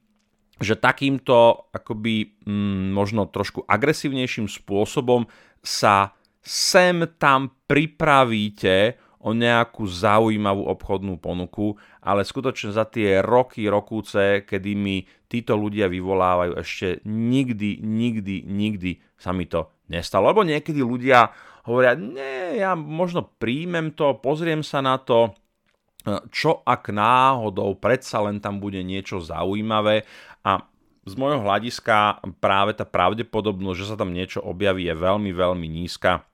že 0.61 0.77
takýmto 0.77 1.67
akoby 1.73 2.39
mm, 2.45 2.93
možno 2.93 3.25
trošku 3.27 3.65
agresívnejším 3.65 4.47
spôsobom 4.47 5.27
sa 5.65 6.13
sem 6.43 7.09
tam 7.17 7.55
pripravíte 7.65 9.01
o 9.23 9.31
nejakú 9.31 9.87
zaujímavú 9.87 10.67
obchodnú 10.67 11.15
ponuku, 11.23 11.79
ale 12.03 12.27
skutočne 12.27 12.75
za 12.75 12.83
tie 12.91 13.23
roky, 13.23 13.71
rokúce, 13.71 14.43
kedy 14.43 14.75
mi 14.75 15.07
títo 15.31 15.55
ľudia 15.55 15.87
vyvolávajú, 15.87 16.59
ešte 16.59 17.07
nikdy, 17.07 17.79
nikdy, 17.87 18.43
nikdy 18.43 18.99
sa 19.15 19.31
mi 19.31 19.47
to 19.47 19.71
nestalo. 19.87 20.35
Lebo 20.35 20.43
niekedy 20.43 20.83
ľudia 20.83 21.31
hovoria, 21.67 21.95
nie, 21.95 22.59
ja 22.63 22.75
možno 22.75 23.27
príjmem 23.39 23.95
to, 23.95 24.19
pozriem 24.19 24.63
sa 24.67 24.83
na 24.83 24.99
to, 24.99 25.35
čo 26.35 26.67
ak 26.67 26.91
náhodou 26.91 27.79
predsa 27.79 28.19
len 28.27 28.43
tam 28.43 28.59
bude 28.59 28.83
niečo 28.83 29.23
zaujímavé? 29.23 30.03
A 30.43 30.67
z 31.07 31.15
môjho 31.15 31.43
hľadiska 31.43 32.23
práve 32.43 32.75
tá 32.75 32.83
pravdepodobnosť, 32.83 33.79
že 33.79 33.89
sa 33.95 33.97
tam 33.99 34.11
niečo 34.11 34.43
objaví 34.43 34.91
je 34.91 34.95
veľmi, 34.99 35.31
veľmi 35.31 35.67
nízka 35.67 36.27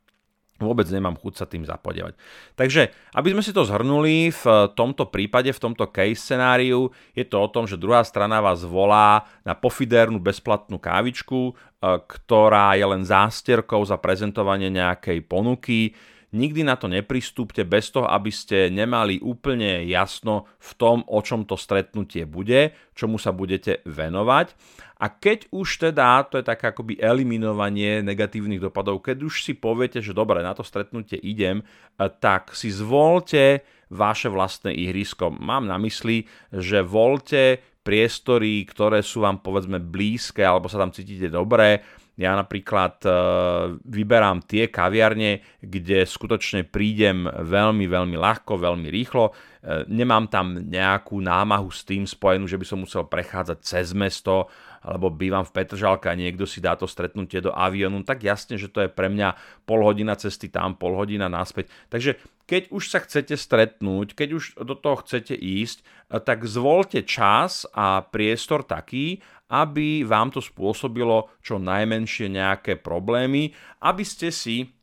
vôbec 0.59 0.87
nemám 0.91 1.15
chuť 1.15 1.35
sa 1.39 1.47
tým 1.47 1.63
zapodievať. 1.63 2.19
Takže, 2.59 2.91
aby 3.15 3.29
sme 3.31 3.43
si 3.47 3.55
to 3.55 3.63
zhrnuli, 3.63 4.35
v 4.35 4.45
tomto 4.75 5.07
prípade, 5.09 5.55
v 5.55 5.63
tomto 5.63 5.87
case 5.89 6.19
scenáriu, 6.19 6.91
je 7.15 7.23
to 7.23 7.39
o 7.39 7.49
tom, 7.49 7.65
že 7.65 7.79
druhá 7.79 8.03
strana 8.03 8.43
vás 8.43 8.67
volá 8.67 9.27
na 9.47 9.55
pofidérnu 9.55 10.19
bezplatnú 10.19 10.83
kávičku, 10.83 11.41
e, 11.51 11.53
ktorá 11.87 12.75
je 12.75 12.87
len 12.87 13.03
zásterkou 13.07 13.87
za 13.87 13.97
prezentovanie 13.97 14.69
nejakej 14.69 15.23
ponuky. 15.25 15.95
Nikdy 16.29 16.61
na 16.61 16.77
to 16.77 16.93
nepristúpte 16.93 17.65
bez 17.65 17.89
toho, 17.89 18.05
aby 18.05 18.29
ste 18.29 18.69
nemali 18.69 19.17
úplne 19.25 19.81
jasno 19.89 20.45
v 20.61 20.71
tom, 20.77 21.01
o 21.09 21.25
čom 21.25 21.49
to 21.49 21.57
stretnutie 21.57 22.29
bude, 22.29 22.77
čomu 22.93 23.17
sa 23.17 23.33
budete 23.33 23.81
venovať. 23.89 24.53
A 25.01 25.09
keď 25.09 25.49
už 25.49 25.89
teda, 25.89 26.29
to 26.29 26.37
je 26.37 26.45
také 26.45 26.69
akoby 26.69 27.01
eliminovanie 27.01 28.05
negatívnych 28.05 28.61
dopadov, 28.61 29.01
keď 29.01 29.25
už 29.25 29.41
si 29.41 29.57
poviete, 29.57 30.05
že 30.05 30.13
dobre, 30.13 30.45
na 30.45 30.53
to 30.53 30.61
stretnutie 30.61 31.17
idem, 31.17 31.65
tak 32.21 32.53
si 32.53 32.69
zvolte 32.69 33.65
vaše 33.89 34.29
vlastné 34.29 34.77
ihrisko. 34.77 35.33
Mám 35.33 35.65
na 35.65 35.81
mysli, 35.81 36.29
že 36.53 36.85
voľte 36.85 37.65
priestory, 37.81 38.69
ktoré 38.69 39.01
sú 39.01 39.25
vám 39.25 39.41
povedzme 39.41 39.81
blízke 39.81 40.45
alebo 40.45 40.69
sa 40.69 40.77
tam 40.77 40.93
cítite 40.93 41.33
dobre. 41.33 41.81
Ja 42.19 42.35
napríklad 42.35 42.99
e, 43.07 43.11
vyberám 43.79 44.43
tie 44.43 44.67
kaviarne, 44.67 45.39
kde 45.63 46.03
skutočne 46.03 46.67
prídem 46.67 47.31
veľmi, 47.31 47.87
veľmi 47.87 48.19
ľahko, 48.19 48.59
veľmi 48.59 48.91
rýchlo. 48.91 49.31
E, 49.31 49.87
nemám 49.87 50.27
tam 50.27 50.59
nejakú 50.59 51.23
námahu 51.23 51.71
s 51.71 51.87
tým 51.87 52.03
spojenú, 52.03 52.51
že 52.51 52.59
by 52.59 52.67
som 52.67 52.83
musel 52.83 53.07
prechádzať 53.07 53.59
cez 53.63 53.95
mesto 53.95 54.51
alebo 54.83 55.11
bývam 55.11 55.43
v 55.43 55.55
Petržalke 55.55 56.07
a 56.09 56.19
niekto 56.19 56.47
si 56.47 56.63
dá 56.63 56.79
to 56.79 56.87
stretnutie 56.87 57.43
do 57.43 57.51
avionu, 57.55 58.03
tak 58.07 58.23
jasne, 58.23 58.57
že 58.57 58.71
to 58.71 58.87
je 58.87 58.91
pre 58.91 59.11
mňa 59.11 59.35
pol 59.67 59.83
hodina 59.83 60.15
cesty 60.15 60.49
tam, 60.49 60.79
pol 60.79 60.95
hodina 60.95 61.27
naspäť. 61.27 61.71
Takže 61.91 62.19
keď 62.49 62.73
už 62.73 62.85
sa 62.89 63.05
chcete 63.05 63.37
stretnúť, 63.37 64.17
keď 64.17 64.29
už 64.33 64.45
do 64.65 64.73
toho 64.73 65.05
chcete 65.05 65.37
ísť, 65.37 65.85
tak 66.25 66.49
zvolte 66.49 67.05
čas 67.05 67.69
a 67.77 68.01
priestor 68.01 68.65
taký, 68.65 69.21
aby 69.53 70.05
vám 70.05 70.33
to 70.33 70.41
spôsobilo 70.41 71.33
čo 71.41 71.57
najmenšie 71.57 72.29
nejaké 72.33 72.81
problémy, 72.81 73.53
aby 73.81 74.05
ste 74.05 74.33
si 74.33 74.78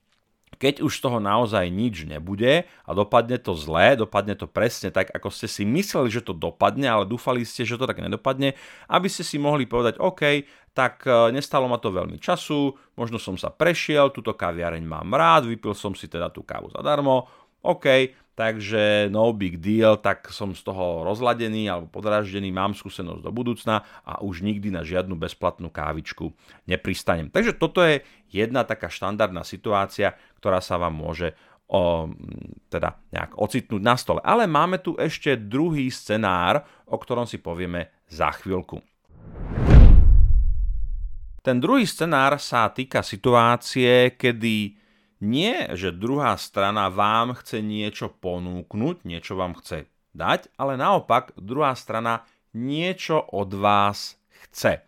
keď 0.56 0.82
už 0.82 0.94
toho 1.04 1.20
naozaj 1.20 1.68
nič 1.68 2.08
nebude 2.08 2.66
a 2.66 2.92
dopadne 2.92 3.36
to 3.38 3.54
zlé, 3.54 4.00
dopadne 4.00 4.34
to 4.34 4.48
presne 4.48 4.90
tak, 4.90 5.12
ako 5.12 5.30
ste 5.30 5.48
si 5.52 5.64
mysleli, 5.68 6.08
že 6.10 6.24
to 6.24 6.34
dopadne, 6.34 6.88
ale 6.88 7.06
dúfali 7.06 7.44
ste, 7.44 7.68
že 7.68 7.76
to 7.76 7.86
tak 7.86 8.00
nedopadne, 8.00 8.56
aby 8.88 9.08
ste 9.12 9.22
si 9.22 9.36
mohli 9.36 9.68
povedať, 9.68 10.00
OK, 10.00 10.48
tak 10.76 11.08
e, 11.08 11.32
nestalo 11.32 11.72
ma 11.72 11.80
to 11.80 11.92
veľmi 11.92 12.20
času, 12.20 12.76
možno 13.00 13.16
som 13.16 13.40
sa 13.40 13.52
prešiel, 13.52 14.12
túto 14.12 14.36
kaviareň 14.36 14.84
mám 14.84 15.12
rád, 15.16 15.48
vypil 15.48 15.72
som 15.72 15.96
si 15.96 16.12
teda 16.12 16.28
tú 16.32 16.44
kávu 16.44 16.72
zadarmo, 16.72 17.28
OK, 17.66 17.86
takže 18.36 19.08
no 19.08 19.32
big 19.32 19.64
deal, 19.64 19.96
tak 19.96 20.28
som 20.30 20.52
z 20.52 20.62
toho 20.62 21.08
rozladený 21.08 21.72
alebo 21.72 21.88
podraždený, 21.88 22.52
mám 22.52 22.76
skúsenosť 22.76 23.24
do 23.24 23.32
budúcna 23.32 23.82
a 24.04 24.20
už 24.20 24.44
nikdy 24.44 24.70
na 24.70 24.84
žiadnu 24.84 25.16
bezplatnú 25.16 25.72
kávičku 25.72 26.36
nepristanem. 26.68 27.32
Takže 27.32 27.56
toto 27.56 27.80
je 27.80 28.04
jedna 28.30 28.68
taká 28.68 28.92
štandardná 28.92 29.48
situácia, 29.48 30.14
ktorá 30.44 30.60
sa 30.60 30.76
vám 30.76 30.94
môže 30.94 31.32
o, 31.72 32.12
teda 32.68 33.00
nejak 33.16 33.40
ocitnúť 33.40 33.82
na 33.82 33.96
stole. 33.96 34.20
Ale 34.22 34.46
máme 34.46 34.84
tu 34.84 35.00
ešte 35.00 35.40
druhý 35.40 35.88
scenár, 35.88 36.68
o 36.86 37.00
ktorom 37.00 37.24
si 37.24 37.40
povieme 37.40 38.04
za 38.12 38.30
chvíľku. 38.36 38.84
Ten 41.46 41.62
druhý 41.62 41.86
scenár 41.86 42.42
sa 42.42 42.74
týka 42.74 43.06
situácie, 43.06 44.18
kedy 44.18 44.85
nie, 45.26 45.74
že 45.74 45.90
druhá 45.90 46.38
strana 46.38 46.94
vám 46.94 47.34
chce 47.34 47.66
niečo 47.66 48.14
ponúknuť, 48.14 49.02
niečo 49.10 49.34
vám 49.34 49.58
chce 49.58 49.90
dať, 50.14 50.54
ale 50.56 50.78
naopak 50.78 51.34
druhá 51.34 51.74
strana 51.74 52.22
niečo 52.54 53.20
od 53.34 53.50
vás 53.58 54.22
chce. 54.46 54.86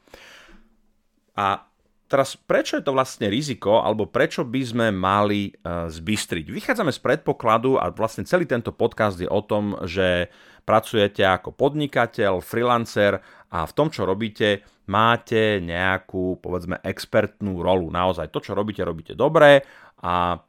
A 1.34 1.65
teraz 2.08 2.40
prečo 2.40 2.80
je 2.80 2.84
to 2.88 2.96
vlastne 2.96 3.28
riziko, 3.28 3.84
alebo 3.84 4.08
prečo 4.08 4.48
by 4.48 4.62
sme 4.64 4.88
mali 4.96 5.52
uh, 5.52 5.92
zbystriť? 5.92 6.48
Vychádzame 6.48 6.96
z 6.96 7.00
predpokladu 7.04 7.76
a 7.76 7.92
vlastne 7.92 8.24
celý 8.24 8.48
tento 8.48 8.72
podcast 8.72 9.20
je 9.20 9.28
o 9.28 9.42
tom, 9.44 9.76
že 9.84 10.32
pracujete 10.68 11.24
ako 11.24 11.56
podnikateľ, 11.56 12.44
freelancer 12.44 13.24
a 13.52 13.64
v 13.64 13.76
tom, 13.76 13.88
čo 13.88 14.04
robíte, 14.04 14.68
máte 14.92 15.64
nejakú, 15.64 16.40
povedzme, 16.44 16.80
expertnú 16.84 17.64
rolu. 17.64 17.88
Naozaj 17.88 18.32
to, 18.32 18.40
čo 18.44 18.52
robíte, 18.52 18.84
robíte 18.84 19.16
dobre 19.16 19.64
a 20.04 20.40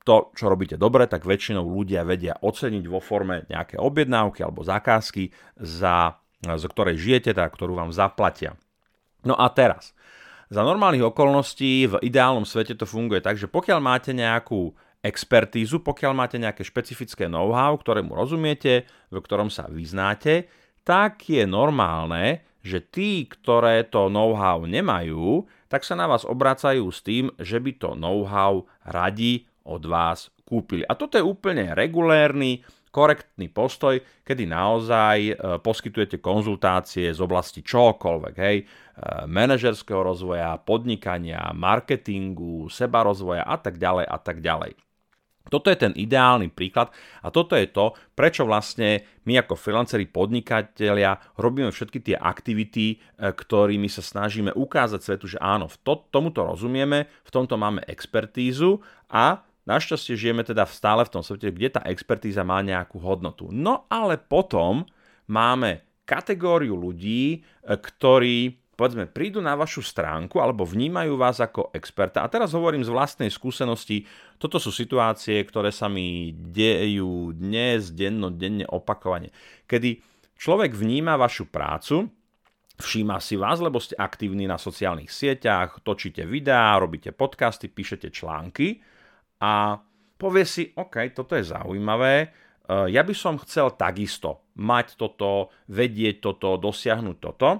to, 0.00 0.32
čo 0.34 0.50
robíte 0.50 0.74
dobre, 0.78 1.06
tak 1.06 1.26
väčšinou 1.26 1.66
ľudia 1.66 2.02
vedia 2.02 2.34
oceniť 2.40 2.84
vo 2.86 2.98
forme 2.98 3.46
nejaké 3.46 3.78
objednávky 3.78 4.42
alebo 4.42 4.66
zákazky, 4.66 5.30
za, 5.60 6.18
za 6.40 6.68
ktorej 6.70 6.98
žijete, 6.98 7.36
tak, 7.36 7.52
ktorú 7.54 7.78
vám 7.78 7.92
zaplatia. 7.94 8.56
No 9.22 9.36
a 9.36 9.52
teraz, 9.52 9.92
za 10.50 10.66
normálnych 10.66 11.14
okolností 11.14 11.86
v 11.86 11.94
ideálnom 12.02 12.42
svete 12.42 12.74
to 12.74 12.82
funguje 12.82 13.22
tak, 13.22 13.38
že 13.38 13.46
pokiaľ 13.46 13.78
máte 13.78 14.10
nejakú 14.10 14.74
expertízu, 15.00 15.80
pokiaľ 15.80 16.12
máte 16.12 16.36
nejaké 16.36 16.66
špecifické 16.66 17.30
know-how, 17.30 17.78
ktorému 17.78 18.12
rozumiete, 18.12 18.84
v 19.08 19.22
ktorom 19.22 19.48
sa 19.48 19.70
vyznáte, 19.70 20.50
tak 20.82 21.22
je 21.30 21.46
normálne, 21.46 22.44
že 22.60 22.82
tí, 22.82 23.24
ktoré 23.30 23.86
to 23.88 24.12
know-how 24.12 24.66
nemajú, 24.66 25.48
tak 25.70 25.86
sa 25.86 25.96
na 25.96 26.10
vás 26.10 26.26
obracajú 26.26 26.84
s 26.90 27.00
tým, 27.00 27.32
že 27.40 27.62
by 27.62 27.72
to 27.78 27.90
know-how 27.96 28.66
radi 28.84 29.48
od 29.64 29.86
vás 29.86 30.34
kúpili. 30.42 30.82
A 30.84 30.98
toto 30.98 31.14
je 31.16 31.24
úplne 31.24 31.72
regulérny, 31.72 32.66
korektný 32.90 33.46
postoj, 33.50 34.02
kedy 34.26 34.50
naozaj 34.50 35.16
e, 35.30 35.34
poskytujete 35.62 36.18
konzultácie 36.18 37.10
z 37.14 37.20
oblasti 37.22 37.62
čokoľvek, 37.62 38.34
hej, 38.36 38.56
e, 38.60 38.64
manažerského 39.30 40.02
rozvoja, 40.02 40.58
podnikania, 40.58 41.54
marketingu, 41.54 42.66
seba 42.68 43.06
rozvoja 43.06 43.46
a 43.46 43.56
tak 43.56 43.78
ďalej 43.78 44.06
a 44.10 44.18
tak 44.18 44.42
ďalej. 44.42 44.74
Toto 45.50 45.66
je 45.66 45.82
ten 45.82 45.90
ideálny 45.96 46.54
príklad 46.54 46.94
a 47.24 47.32
toto 47.34 47.58
je 47.58 47.66
to, 47.66 47.96
prečo 48.14 48.46
vlastne 48.46 49.02
my 49.26 49.42
ako 49.42 49.58
freelanceri 49.58 50.06
podnikatelia 50.06 51.18
robíme 51.40 51.74
všetky 51.74 51.98
tie 52.06 52.16
aktivity, 52.18 52.94
e, 52.94 52.96
ktorými 53.34 53.90
sa 53.90 54.02
snažíme 54.02 54.54
ukázať 54.54 55.00
svetu, 55.02 55.26
že 55.26 55.38
áno, 55.42 55.66
v 55.66 55.76
to, 55.82 56.06
tomuto 56.14 56.46
rozumieme, 56.46 57.10
v 57.26 57.30
tomto 57.30 57.58
máme 57.58 57.82
expertízu 57.90 58.78
a 59.10 59.42
našťastie 59.68 60.16
žijeme 60.16 60.46
teda 60.46 60.64
stále 60.68 61.04
v 61.04 61.12
tom 61.12 61.22
svete, 61.24 61.52
kde 61.52 61.80
tá 61.80 61.82
expertíza 61.88 62.46
má 62.46 62.60
nejakú 62.64 63.00
hodnotu. 63.00 63.48
No 63.52 63.88
ale 63.92 64.16
potom 64.16 64.86
máme 65.28 65.84
kategóriu 66.08 66.74
ľudí, 66.74 67.38
e, 67.38 67.74
ktorí 67.76 68.60
povedzme, 68.80 69.12
prídu 69.12 69.44
na 69.44 69.52
vašu 69.52 69.84
stránku 69.84 70.40
alebo 70.40 70.64
vnímajú 70.64 71.12
vás 71.20 71.36
ako 71.36 71.68
experta. 71.76 72.24
A 72.24 72.32
teraz 72.32 72.56
hovorím 72.56 72.80
z 72.80 72.88
vlastnej 72.88 73.28
skúsenosti, 73.28 74.08
toto 74.40 74.56
sú 74.56 74.72
situácie, 74.72 75.36
ktoré 75.44 75.68
sa 75.68 75.92
mi 75.92 76.32
dejú 76.32 77.36
dnes, 77.36 77.92
denno, 77.92 78.32
denne, 78.32 78.64
opakovane. 78.64 79.28
Kedy 79.68 80.00
človek 80.32 80.72
vníma 80.72 81.20
vašu 81.20 81.52
prácu, 81.52 82.08
všíma 82.80 83.20
si 83.20 83.36
vás, 83.36 83.60
lebo 83.60 83.76
ste 83.76 84.00
aktívni 84.00 84.48
na 84.48 84.56
sociálnych 84.56 85.12
sieťach, 85.12 85.84
točíte 85.84 86.24
videá, 86.24 86.80
robíte 86.80 87.12
podcasty, 87.12 87.68
píšete 87.68 88.08
články 88.08 88.80
a 89.40 89.80
povie 90.20 90.44
si, 90.44 90.70
OK, 90.76 91.16
toto 91.16 91.34
je 91.34 91.48
zaujímavé, 91.48 92.28
Eh, 92.70 92.94
ja 92.94 93.02
by 93.02 93.14
som 93.18 93.34
chcel 93.42 93.74
takisto 93.74 94.46
mať 94.54 94.94
toto, 94.94 95.50
vedieť 95.66 96.22
toto, 96.22 96.54
dosiahnuť 96.54 97.16
toto. 97.18 97.58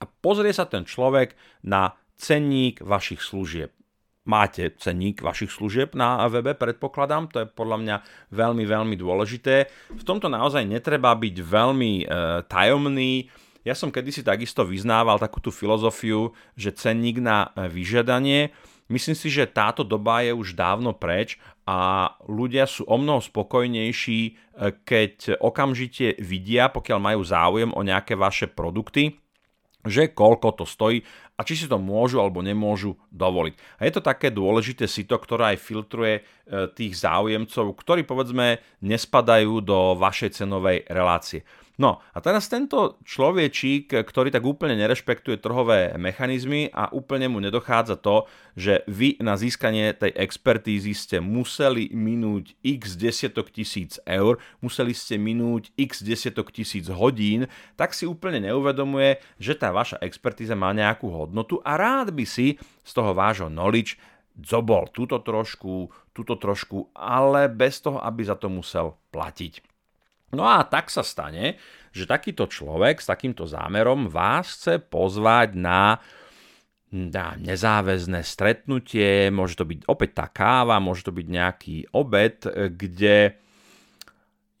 A 0.00 0.04
pozrie 0.08 0.56
sa 0.56 0.64
ten 0.64 0.88
človek 0.88 1.36
na 1.68 1.92
cenník 2.16 2.80
vašich 2.80 3.20
služieb. 3.20 3.68
Máte 4.24 4.72
cenník 4.80 5.20
vašich 5.20 5.52
služieb 5.52 5.92
na 5.92 6.24
webe, 6.32 6.56
predpokladám, 6.56 7.28
to 7.28 7.44
je 7.44 7.52
podľa 7.52 7.76
mňa 7.84 7.96
veľmi, 8.32 8.64
veľmi 8.64 8.96
dôležité. 8.96 9.68
V 9.92 10.00
tomto 10.00 10.32
naozaj 10.32 10.64
netreba 10.64 11.12
byť 11.12 11.36
veľmi 11.44 11.92
e, 12.00 12.04
tajomný. 12.48 13.28
Ja 13.68 13.76
som 13.76 13.92
kedysi 13.92 14.24
takisto 14.24 14.64
vyznával 14.64 15.20
takú 15.20 15.44
tú 15.44 15.52
filozofiu, 15.52 16.32
že 16.56 16.72
cenník 16.72 17.20
na 17.20 17.52
eh, 17.52 17.68
vyžiadanie 17.68 18.56
Myslím 18.92 19.16
si, 19.16 19.32
že 19.32 19.48
táto 19.48 19.80
doba 19.80 20.20
je 20.20 20.36
už 20.36 20.52
dávno 20.52 20.92
preč 20.92 21.40
a 21.64 22.12
ľudia 22.28 22.68
sú 22.68 22.84
o 22.84 23.00
mnoho 23.00 23.24
spokojnejší, 23.24 24.20
e, 24.28 24.32
keď 24.84 25.40
okamžite 25.40 26.20
vidia, 26.20 26.68
pokiaľ 26.68 26.98
majú 27.00 27.20
záujem 27.24 27.70
o 27.72 27.80
nejaké 27.80 28.12
vaše 28.12 28.44
produkty, 28.44 29.16
že 29.84 30.12
koľko 30.12 30.60
to 30.60 30.64
stojí 30.68 31.00
a 31.34 31.40
či 31.42 31.64
si 31.64 31.66
to 31.68 31.80
môžu 31.80 32.20
alebo 32.20 32.44
nemôžu 32.44 32.96
dovoliť. 33.10 33.54
A 33.80 33.88
je 33.88 33.92
to 33.92 34.02
také 34.04 34.28
dôležité 34.30 34.84
sito, 34.84 35.16
ktoré 35.16 35.56
aj 35.56 35.64
filtruje 35.64 36.14
e, 36.20 36.22
tých 36.76 36.92
záujemcov, 37.00 37.72
ktorí 37.80 38.04
povedzme 38.04 38.60
nespadajú 38.84 39.64
do 39.64 39.96
vašej 39.96 40.44
cenovej 40.44 40.84
relácie. 40.92 41.40
No 41.74 41.98
a 42.14 42.22
teraz 42.22 42.46
tento 42.46 43.02
človečík, 43.02 43.90
ktorý 43.90 44.30
tak 44.30 44.46
úplne 44.46 44.78
nerešpektuje 44.78 45.42
trhové 45.42 45.98
mechanizmy 45.98 46.70
a 46.70 46.86
úplne 46.94 47.26
mu 47.26 47.42
nedochádza 47.42 47.98
to, 47.98 48.30
že 48.54 48.86
vy 48.86 49.18
na 49.18 49.34
získanie 49.34 49.90
tej 49.90 50.14
expertízy 50.14 50.94
ste 50.94 51.18
museli 51.18 51.90
minúť 51.90 52.54
x 52.62 52.94
desiatok 52.94 53.50
tisíc 53.50 53.98
eur, 54.06 54.38
museli 54.62 54.94
ste 54.94 55.18
minúť 55.18 55.74
x 55.74 56.06
desiatok 56.06 56.54
tisíc 56.54 56.86
hodín, 56.86 57.50
tak 57.74 57.90
si 57.90 58.06
úplne 58.06 58.38
neuvedomuje, 58.46 59.18
že 59.42 59.58
tá 59.58 59.74
vaša 59.74 59.98
expertíza 59.98 60.54
má 60.54 60.70
nejakú 60.70 61.10
hodnotu 61.10 61.58
a 61.66 61.74
rád 61.74 62.14
by 62.14 62.22
si 62.22 62.54
z 62.86 62.92
toho 62.94 63.18
vášho 63.18 63.50
knowledge 63.50 63.98
zobol 64.38 64.86
túto 64.94 65.18
trošku, 65.18 65.90
túto 66.14 66.38
trošku, 66.38 66.94
ale 66.94 67.50
bez 67.50 67.82
toho, 67.82 67.98
aby 67.98 68.22
za 68.22 68.38
to 68.38 68.46
musel 68.46 68.94
platiť. 69.10 69.73
No 70.34 70.44
a 70.44 70.66
tak 70.66 70.90
sa 70.90 71.06
stane, 71.06 71.56
že 71.94 72.10
takýto 72.10 72.50
človek 72.50 72.98
s 72.98 73.06
takýmto 73.06 73.46
zámerom 73.46 74.10
vás 74.10 74.58
chce 74.58 74.82
pozvať 74.82 75.54
na 75.54 76.02
na 76.94 77.34
nezáväzné 77.34 78.22
stretnutie, 78.22 79.26
môže 79.34 79.58
to 79.58 79.66
byť 79.66 79.90
opäť 79.90 80.10
tá 80.14 80.26
káva, 80.30 80.78
môže 80.78 81.02
to 81.02 81.10
byť 81.10 81.26
nejaký 81.26 81.76
obed, 81.90 82.46
kde 82.46 83.34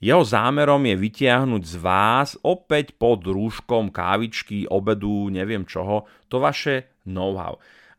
jeho 0.02 0.20
zámerom 0.26 0.82
je 0.82 0.98
vytiahnuť 0.98 1.62
z 1.62 1.76
vás 1.78 2.34
opäť 2.42 2.98
pod 2.98 3.22
rúškom 3.22 3.94
kávičky, 3.94 4.66
obedu, 4.66 5.30
neviem 5.30 5.62
čoho, 5.62 6.10
to 6.26 6.42
vaše 6.42 6.90
know-how. 7.06 7.54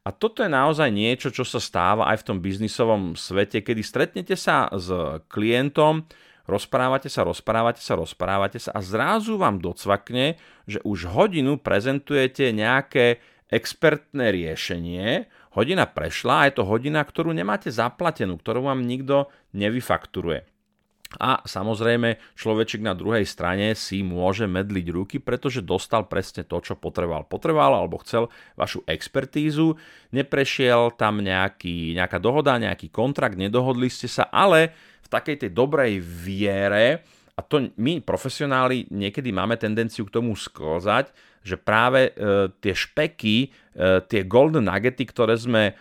A 0.05 0.13
toto 0.13 0.43
je 0.43 0.51
naozaj 0.51 0.91
niečo, 0.91 1.31
čo 1.31 1.47
sa 1.47 1.57
stáva 1.57 2.11
aj 2.11 2.21
v 2.21 2.27
tom 2.27 2.37
biznisovom 2.43 3.17
svete, 3.17 3.63
kedy 3.63 3.81
stretnete 3.81 4.35
sa 4.37 4.67
s 4.69 4.91
klientom, 5.31 6.05
Rozprávate 6.45 7.09
sa, 7.09 7.25
rozprávate 7.25 7.81
sa, 7.81 7.97
rozprávate 7.97 8.61
sa 8.61 8.69
a 8.77 8.79
zrazu 8.85 9.41
vám 9.41 9.57
docvakne, 9.57 10.37
že 10.69 10.77
už 10.85 11.09
hodinu 11.09 11.57
prezentujete 11.57 12.53
nejaké 12.53 13.17
expertné 13.49 14.29
riešenie, 14.29 15.25
hodina 15.57 15.89
prešla 15.89 16.45
a 16.45 16.45
je 16.49 16.53
to 16.61 16.63
hodina, 16.69 17.01
ktorú 17.01 17.33
nemáte 17.33 17.73
zaplatenú, 17.73 18.37
ktorú 18.37 18.69
vám 18.69 18.85
nikto 18.85 19.29
nevyfakturuje. 19.57 20.45
A 21.15 21.39
samozrejme, 21.45 22.19
človečik 22.35 22.81
na 22.83 22.97
druhej 22.97 23.23
strane 23.23 23.71
si 23.77 24.03
môže 24.03 24.49
medliť 24.49 24.87
ruky, 24.91 25.17
pretože 25.21 25.63
dostal 25.63 26.09
presne 26.09 26.43
to, 26.43 26.59
čo 26.59 26.75
potreboval. 26.75 27.29
Potreboval 27.29 27.77
alebo 27.77 28.01
chcel 28.03 28.27
vašu 28.59 28.83
expertízu, 28.89 29.79
neprešiel 30.11 30.91
tam 30.97 31.23
nejaký, 31.23 31.95
nejaká 31.95 32.19
dohoda, 32.19 32.59
nejaký 32.59 32.91
kontrakt, 32.91 33.39
nedohodli 33.39 33.87
ste 33.87 34.11
sa, 34.11 34.27
ale 34.27 34.75
v 35.05 35.07
takej 35.07 35.45
tej 35.45 35.51
dobrej 35.53 36.01
viere, 36.01 37.05
a 37.35 37.43
to 37.43 37.67
my 37.75 37.99
profesionáli 37.99 38.87
niekedy 38.89 39.29
máme 39.35 39.59
tendenciu 39.59 40.07
k 40.07 40.15
tomu 40.17 40.33
sklzať, 40.39 41.11
že 41.45 41.59
práve 41.59 42.09
e, 42.09 42.49
tie 42.57 42.73
špeky, 42.73 43.37
e, 43.45 43.47
tie 44.07 44.25
golden 44.25 44.65
nuggety, 44.65 45.03
ktoré 45.05 45.35
sme 45.37 45.63
e, 45.69 45.73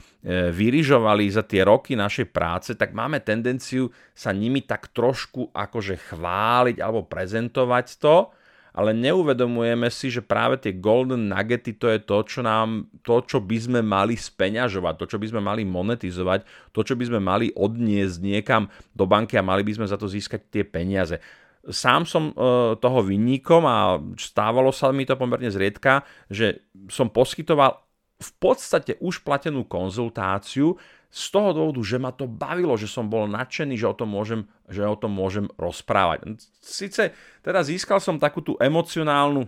vyrižovali 0.52 1.24
za 1.30 1.46
tie 1.46 1.64
roky 1.64 1.94
našej 1.96 2.28
práce, 2.34 2.74
tak 2.74 2.92
máme 2.92 3.22
tendenciu 3.22 3.88
sa 4.12 4.34
nimi 4.34 4.66
tak 4.66 4.92
trošku 4.92 5.54
akože 5.54 6.12
chváliť 6.12 6.82
alebo 6.82 7.06
prezentovať 7.06 7.86
to, 8.02 8.34
ale 8.74 8.90
neuvedomujeme 8.90 9.86
si, 9.86 10.10
že 10.10 10.18
práve 10.18 10.58
tie 10.58 10.74
golden 10.74 11.30
nuggety 11.30 11.78
to 11.78 11.86
je 11.86 12.02
to, 12.02 12.18
čo 12.26 12.40
nám, 12.42 12.90
to, 13.06 13.22
čo 13.22 13.38
by 13.38 13.54
sme 13.54 13.80
mali 13.86 14.18
speňažovať, 14.18 14.94
to, 14.98 15.06
čo 15.14 15.18
by 15.22 15.26
sme 15.30 15.40
mali 15.40 15.62
monetizovať, 15.62 16.42
to, 16.74 16.80
čo 16.82 16.98
by 16.98 17.06
sme 17.06 17.20
mali 17.22 17.54
odniesť 17.54 18.18
niekam 18.18 18.66
do 18.90 19.06
banky 19.06 19.38
a 19.38 19.46
mali 19.46 19.62
by 19.62 19.78
sme 19.78 19.86
za 19.86 19.94
to 19.94 20.10
získať 20.10 20.50
tie 20.50 20.66
peniaze. 20.66 21.22
Sám 21.64 22.02
som 22.04 22.28
e, 22.28 22.74
toho 22.76 23.00
vinníkom 23.06 23.62
a 23.64 23.96
stávalo 24.18 24.74
sa 24.74 24.90
mi 24.90 25.06
to 25.06 25.14
pomerne 25.14 25.48
zriedka, 25.48 26.02
že 26.26 26.66
som 26.90 27.08
poskytoval 27.08 27.78
v 28.18 28.30
podstate 28.42 28.98
už 28.98 29.22
platenú 29.22 29.64
konzultáciu 29.70 30.74
z 31.14 31.30
toho 31.30 31.54
dôvodu, 31.54 31.78
že 31.86 32.02
ma 32.02 32.10
to 32.10 32.26
bavilo, 32.26 32.74
že 32.74 32.90
som 32.90 33.06
bol 33.06 33.30
nadšený, 33.30 33.78
že 33.78 33.86
o 33.86 33.94
tom 33.94 34.10
môžem, 34.10 34.50
že 34.66 34.82
o 34.82 34.98
tom 34.98 35.14
môžem 35.14 35.46
rozprávať. 35.54 36.42
Sice 36.58 37.14
teda 37.38 37.62
získal 37.62 38.02
som 38.02 38.18
takú 38.18 38.42
tú 38.42 38.58
emocionálnu 38.58 39.46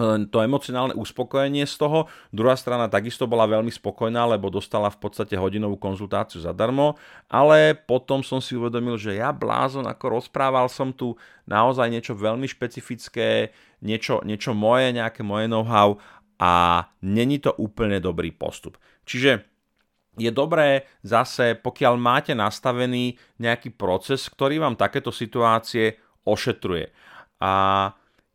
eh, 0.00 0.24
to 0.24 0.40
emocionálne 0.40 0.96
uspokojenie 0.96 1.68
z 1.68 1.76
toho. 1.76 2.08
Druhá 2.32 2.56
strana 2.56 2.88
takisto 2.88 3.28
bola 3.28 3.44
veľmi 3.44 3.68
spokojná, 3.68 4.24
lebo 4.24 4.48
dostala 4.48 4.88
v 4.88 4.96
podstate 4.96 5.36
hodinovú 5.36 5.76
konzultáciu 5.76 6.40
zadarmo, 6.40 6.96
ale 7.28 7.76
potom 7.76 8.24
som 8.24 8.40
si 8.40 8.56
uvedomil, 8.56 8.96
že 8.96 9.20
ja 9.20 9.36
blázon, 9.36 9.84
ako 9.84 10.16
rozprával 10.16 10.64
som 10.72 10.96
tu 10.96 11.12
naozaj 11.44 11.92
niečo 11.92 12.16
veľmi 12.16 12.48
špecifické, 12.48 13.52
niečo, 13.84 14.24
niečo 14.24 14.56
moje, 14.56 14.96
nejaké 14.96 15.20
moje 15.20 15.44
know-how 15.44 16.00
a 16.40 16.84
není 17.04 17.36
to 17.36 17.52
úplne 17.60 18.00
dobrý 18.00 18.32
postup. 18.32 18.80
Čiže 19.04 19.55
je 20.16 20.30
dobré 20.32 20.88
zase, 21.04 21.54
pokiaľ 21.60 21.94
máte 22.00 22.32
nastavený 22.32 23.16
nejaký 23.36 23.76
proces, 23.76 24.24
ktorý 24.32 24.60
vám 24.60 24.74
takéto 24.74 25.12
situácie 25.12 26.00
ošetruje. 26.24 26.90
A 27.38 27.52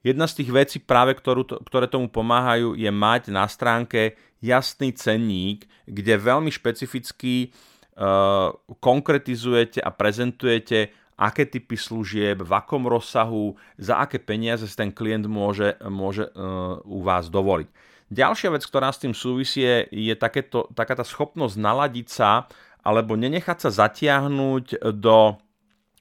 jedna 0.05 0.29
z 0.29 0.41
tých 0.41 0.49
vecí 0.53 0.77
práve, 0.77 1.17
ktorú, 1.17 1.65
ktoré 1.65 1.89
tomu 1.89 2.07
pomáhajú, 2.07 2.77
je 2.77 2.91
mať 2.93 3.33
na 3.33 3.49
stránke 3.49 4.15
jasný 4.41 4.93
cenník, 4.93 5.65
kde 5.89 6.17
veľmi 6.17 6.49
špecificky 6.53 7.49
uh, 7.49 8.53
konkretizujete 8.81 9.81
a 9.81 9.89
prezentujete, 9.89 10.93
aké 11.21 11.45
typy 11.45 11.77
služieb, 11.77 12.41
v 12.41 12.51
akom 12.57 12.89
rozsahu, 12.89 13.53
za 13.77 14.01
aké 14.01 14.17
peniaze 14.17 14.65
ten 14.73 14.89
klient 14.89 15.29
môže, 15.29 15.77
môže 15.85 16.25
uh, 16.33 16.81
u 16.81 17.05
vás 17.05 17.29
dovoliť. 17.29 17.69
Ďalšia 18.11 18.51
vec, 18.51 18.67
ktorá 18.67 18.91
s 18.91 18.99
tým 18.99 19.15
súvisie, 19.15 19.87
je 19.87 20.11
takéto, 20.19 20.67
taká 20.75 20.99
tá 20.99 21.07
schopnosť 21.07 21.55
naladiť 21.55 22.07
sa 22.11 22.51
alebo 22.83 23.15
nenechať 23.15 23.57
sa 23.63 23.87
zatiahnuť 23.87 24.83
do 24.99 25.39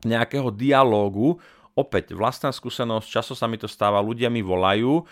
nejakého 0.02 0.50
dialógu. 0.50 1.38
Opäť 1.78 2.18
vlastná 2.18 2.50
skúsenosť, 2.50 3.06
často 3.06 3.38
sa 3.38 3.46
mi 3.46 3.62
to 3.62 3.70
stáva, 3.70 4.02
ľudia 4.02 4.26
mi 4.26 4.42
volajú, 4.42 5.06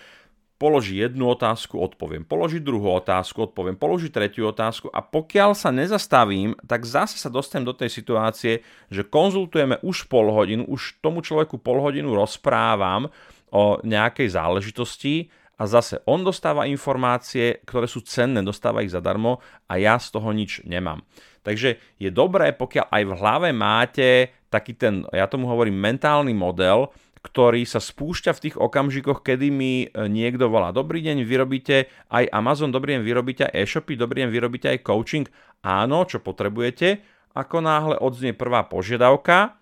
položí 0.58 0.98
jednu 0.98 1.30
otázku, 1.30 1.78
odpoviem, 1.78 2.26
položí 2.26 2.58
druhú 2.58 2.98
otázku, 2.98 3.46
odpoviem, 3.46 3.78
položí 3.78 4.10
tretiu 4.10 4.50
otázku 4.50 4.90
a 4.90 4.98
pokiaľ 4.98 5.54
sa 5.54 5.70
nezastavím, 5.70 6.58
tak 6.66 6.82
zase 6.82 7.14
sa 7.14 7.30
dostanem 7.30 7.62
do 7.62 7.78
tej 7.78 7.94
situácie, 7.94 8.66
že 8.90 9.06
konzultujeme 9.06 9.78
už 9.86 10.10
pol 10.10 10.34
hodinu, 10.34 10.66
už 10.66 10.98
tomu 10.98 11.22
človeku 11.22 11.62
pol 11.62 11.78
hodinu 11.78 12.10
rozprávam 12.18 13.06
o 13.54 13.78
nejakej 13.86 14.34
záležitosti 14.34 15.30
a 15.58 15.66
zase 15.66 15.98
on 16.06 16.22
dostáva 16.22 16.70
informácie, 16.70 17.60
ktoré 17.66 17.90
sú 17.90 18.06
cenné, 18.06 18.38
dostáva 18.46 18.86
ich 18.86 18.94
zadarmo 18.94 19.42
a 19.66 19.74
ja 19.76 19.98
z 19.98 20.14
toho 20.14 20.30
nič 20.30 20.62
nemám. 20.62 21.02
Takže 21.42 21.82
je 21.98 22.10
dobré, 22.14 22.54
pokiaľ 22.54 22.86
aj 22.86 23.02
v 23.02 23.12
hlave 23.18 23.48
máte 23.50 24.08
taký 24.48 24.78
ten, 24.78 25.02
ja 25.10 25.26
tomu 25.26 25.50
hovorím 25.50 25.76
mentálny 25.76 26.32
model, 26.32 26.94
ktorý 27.18 27.66
sa 27.66 27.82
spúšťa 27.82 28.32
v 28.32 28.42
tých 28.48 28.56
okamžikoch, 28.56 29.26
kedy 29.26 29.50
mi 29.50 29.84
e, 29.84 29.86
niekto 30.06 30.46
volá 30.46 30.70
Dobrý 30.70 31.02
deň, 31.02 31.26
vyrobíte 31.26 31.90
aj 32.08 32.30
Amazon, 32.30 32.70
dobrý 32.70 32.96
deň, 32.96 33.02
vyrobíte 33.02 33.42
aj 33.50 33.54
e-shopy, 33.58 33.98
dobrý 33.98 34.24
deň, 34.24 34.30
vyrobíte 34.30 34.66
aj 34.70 34.86
coaching. 34.86 35.26
Áno, 35.66 36.06
čo 36.06 36.22
potrebujete. 36.22 37.02
Ako 37.34 37.58
náhle 37.58 37.98
odznie 37.98 38.32
prvá 38.32 38.66
požiadavka, 38.66 39.58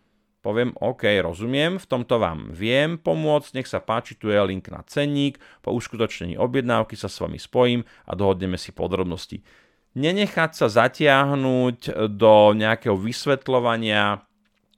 poviem 0.46 0.70
OK, 0.78 1.10
rozumiem, 1.18 1.74
v 1.82 1.86
tomto 1.90 2.22
vám 2.22 2.54
viem 2.54 2.94
pomôcť, 2.94 3.58
nech 3.58 3.66
sa 3.66 3.82
páči, 3.82 4.14
tu 4.14 4.30
je 4.30 4.38
link 4.38 4.70
na 4.70 4.86
cenník, 4.86 5.42
po 5.58 5.74
uskutočnení 5.74 6.38
objednávky 6.38 6.94
sa 6.94 7.10
s 7.10 7.18
vami 7.18 7.34
spojím 7.34 7.82
a 8.06 8.14
dohodneme 8.14 8.54
si 8.54 8.70
podrobnosti. 8.70 9.42
Nenechať 9.98 10.54
sa 10.54 10.70
zatiahnuť 10.70 12.06
do 12.14 12.54
nejakého 12.54 12.94
vysvetľovania 12.94 14.22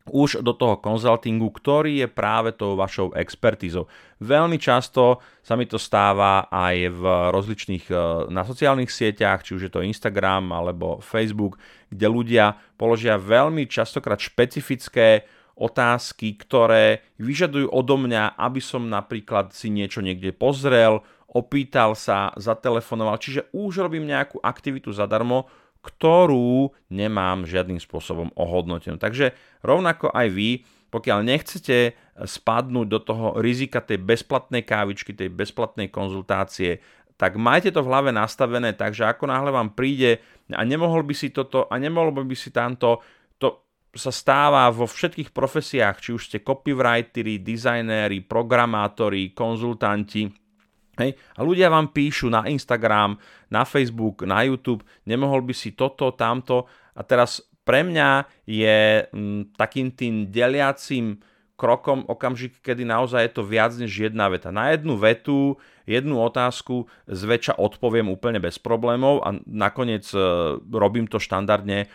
už 0.08 0.40
do 0.40 0.56
toho 0.56 0.80
konzultingu, 0.80 1.52
ktorý 1.52 2.00
je 2.04 2.08
práve 2.08 2.56
tou 2.56 2.74
vašou 2.74 3.12
expertízou. 3.12 3.86
Veľmi 4.24 4.56
často 4.56 5.20
sa 5.44 5.54
mi 5.54 5.68
to 5.68 5.76
stáva 5.76 6.48
aj 6.48 6.76
v 6.96 7.02
rozličných 7.28 7.84
e, 7.92 7.94
na 8.32 8.42
sociálnych 8.42 8.88
sieťach, 8.88 9.44
či 9.44 9.54
už 9.54 9.68
je 9.68 9.72
to 9.72 9.84
Instagram 9.84 10.50
alebo 10.50 11.04
Facebook, 11.04 11.60
kde 11.92 12.06
ľudia 12.08 12.56
položia 12.80 13.20
veľmi 13.20 13.68
častokrát 13.68 14.18
špecifické 14.18 15.28
otázky, 15.58 16.38
ktoré 16.38 17.02
vyžadujú 17.18 17.68
odo 17.74 17.98
mňa, 17.98 18.38
aby 18.38 18.62
som 18.62 18.86
napríklad 18.86 19.50
si 19.50 19.68
niečo 19.68 19.98
niekde 19.98 20.30
pozrel, 20.30 21.02
opýtal 21.28 21.92
sa, 21.98 22.32
zatelefonoval, 22.38 23.20
čiže 23.20 23.50
už 23.52 23.84
robím 23.84 24.08
nejakú 24.08 24.40
aktivitu 24.40 24.94
zadarmo, 24.94 25.50
ktorú 25.84 26.72
nemám 26.88 27.44
žiadnym 27.44 27.78
spôsobom 27.78 28.32
ohodnotenú. 28.34 28.96
Takže 28.96 29.36
rovnako 29.60 30.14
aj 30.14 30.26
vy, 30.32 30.50
pokiaľ 30.88 31.18
nechcete 31.20 31.98
spadnúť 32.16 32.86
do 32.88 32.98
toho 33.04 33.26
rizika 33.38 33.84
tej 33.84 34.00
bezplatnej 34.00 34.64
kávičky, 34.64 35.12
tej 35.12 35.28
bezplatnej 35.28 35.92
konzultácie, 35.92 36.80
tak 37.18 37.34
majte 37.34 37.74
to 37.74 37.82
v 37.82 37.90
hlave 37.90 38.10
nastavené 38.14 38.72
tak, 38.78 38.94
že 38.94 39.02
ako 39.02 39.26
náhle 39.26 39.50
vám 39.50 39.74
príde 39.74 40.22
a 40.54 40.62
nemohol 40.62 41.02
by 41.02 41.14
si 41.18 41.34
toto 41.34 41.66
a 41.66 41.74
nemohol 41.76 42.14
by 42.14 42.36
si 42.38 42.54
tamto, 42.54 43.02
to 43.02 43.02
sa 43.94 44.12
stáva 44.12 44.68
vo 44.68 44.84
všetkých 44.84 45.32
profesiách, 45.32 45.96
či 46.00 46.10
už 46.12 46.22
ste 46.28 46.38
copywriteri, 46.44 47.40
dizajnéri, 47.40 48.24
programátori, 48.24 49.32
konzultanti, 49.32 50.28
Hej? 50.98 51.14
A 51.38 51.40
ľudia 51.46 51.70
vám 51.70 51.94
píšu 51.94 52.26
na 52.26 52.42
Instagram, 52.50 53.14
na 53.54 53.62
Facebook, 53.62 54.26
na 54.26 54.42
YouTube, 54.42 54.82
nemohol 55.06 55.46
by 55.46 55.54
si 55.54 55.78
toto, 55.78 56.10
tamto. 56.18 56.66
A 56.98 57.06
teraz 57.06 57.38
pre 57.62 57.86
mňa 57.86 58.26
je 58.42 59.06
m, 59.14 59.14
mm, 59.14 59.42
takým 59.54 59.94
tým 59.94 60.26
deliacím 60.28 61.22
krokom 61.58 62.06
okamžik, 62.06 62.62
kedy 62.62 62.86
naozaj 62.86 63.26
je 63.26 63.32
to 63.34 63.42
viac 63.42 63.74
než 63.74 63.90
jedna 63.90 64.30
veta. 64.30 64.54
Na 64.54 64.70
jednu 64.70 64.94
vetu, 64.94 65.58
jednu 65.90 66.22
otázku 66.22 66.86
zväčša 67.10 67.58
odpoviem 67.58 68.06
úplne 68.06 68.38
bez 68.38 68.62
problémov 68.62 69.26
a 69.26 69.34
nakoniec 69.42 70.06
e, 70.14 70.18
robím 70.62 71.10
to 71.10 71.18
štandardne 71.18 71.84
e, 71.84 71.86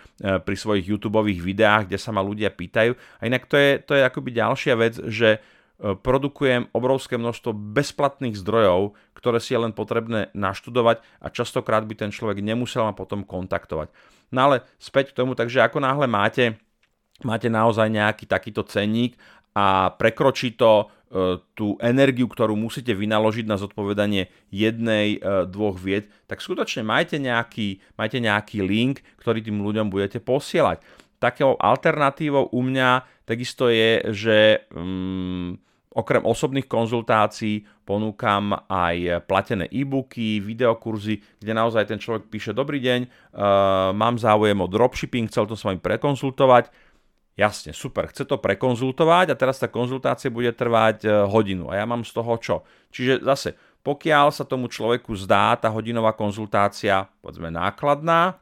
pri 0.44 0.56
svojich 0.60 0.92
YouTube 0.92 1.24
videách, 1.24 1.88
kde 1.88 1.96
sa 1.96 2.12
ma 2.12 2.20
ľudia 2.20 2.52
pýtajú. 2.52 2.92
A 2.94 3.22
inak 3.24 3.48
to 3.48 3.56
je, 3.56 3.80
to 3.80 3.96
je 3.96 4.04
akoby 4.04 4.36
ďalšia 4.36 4.76
vec, 4.76 5.00
že 5.08 5.40
E, 5.84 6.00
produkujem 6.00 6.72
obrovské 6.72 7.20
množstvo 7.20 7.52
bezplatných 7.52 8.40
zdrojov, 8.40 8.96
ktoré 9.18 9.44
si 9.44 9.52
je 9.52 9.60
len 9.60 9.76
potrebné 9.76 10.32
naštudovať 10.32 11.04
a 11.20 11.28
častokrát 11.28 11.84
by 11.84 11.98
ten 11.98 12.12
človek 12.14 12.40
nemusel 12.40 12.88
ma 12.88 12.96
potom 12.96 13.28
kontaktovať. 13.28 13.92
No 14.32 14.50
ale 14.50 14.64
späť 14.80 15.12
k 15.12 15.20
tomu, 15.20 15.36
takže 15.36 15.60
ako 15.60 15.84
náhle 15.84 16.08
máte, 16.08 16.56
máte 17.28 17.52
naozaj 17.52 17.92
nejaký 17.92 18.24
takýto 18.30 18.64
cenník 18.64 19.20
a 19.54 19.94
prekročí 19.94 20.58
to 20.58 20.86
e, 20.86 20.86
tú 21.54 21.78
energiu, 21.78 22.26
ktorú 22.26 22.58
musíte 22.58 22.98
vynaložiť 22.98 23.46
na 23.46 23.62
zodpovedanie 23.62 24.34
jednej, 24.50 25.18
e, 25.18 25.46
dvoch 25.46 25.78
vied, 25.78 26.10
tak 26.26 26.42
skutočne 26.42 26.82
majte 26.82 27.22
nejaký, 27.22 27.78
majte 27.98 28.18
nejaký 28.18 28.66
link, 28.66 29.06
ktorý 29.22 29.46
tým 29.46 29.62
ľuďom 29.62 29.94
budete 29.94 30.18
posielať. 30.18 30.82
Takou 31.22 31.56
alternatívou 31.56 32.52
u 32.52 32.62
mňa 32.66 33.08
takisto 33.24 33.72
je, 33.72 34.04
že 34.12 34.38
um, 34.76 35.56
okrem 35.96 36.20
osobných 36.26 36.68
konzultácií 36.68 37.64
ponúkam 37.88 38.52
aj 38.68 39.24
platené 39.24 39.72
e-booky, 39.72 40.44
videokurzy, 40.44 41.24
kde 41.40 41.54
naozaj 41.56 41.88
ten 41.88 42.02
človek 42.02 42.28
píše 42.28 42.52
Dobrý 42.52 42.84
deň, 42.84 43.00
uh, 43.08 43.96
mám 43.96 44.20
záujem 44.20 44.58
o 44.60 44.68
dropshipping, 44.68 45.32
chcel 45.32 45.48
to 45.48 45.56
s 45.56 45.64
vami 45.64 45.80
prekonzultovať. 45.80 46.74
Jasne, 47.34 47.74
super, 47.74 48.14
chce 48.14 48.30
to 48.30 48.38
prekonzultovať 48.38 49.34
a 49.34 49.40
teraz 49.40 49.58
tá 49.58 49.66
konzultácia 49.66 50.30
bude 50.30 50.54
trvať 50.54 50.98
uh, 51.06 51.26
hodinu 51.26 51.74
a 51.74 51.82
ja 51.82 51.86
mám 51.90 52.06
z 52.06 52.14
toho 52.14 52.38
čo? 52.38 52.56
Čiže 52.94 53.26
zase, 53.26 53.58
pokiaľ 53.82 54.30
sa 54.30 54.46
tomu 54.46 54.70
človeku 54.70 55.18
zdá 55.18 55.58
tá 55.58 55.74
hodinová 55.74 56.14
konzultácia, 56.14 57.10
povedzme, 57.26 57.50
nákladná, 57.50 58.38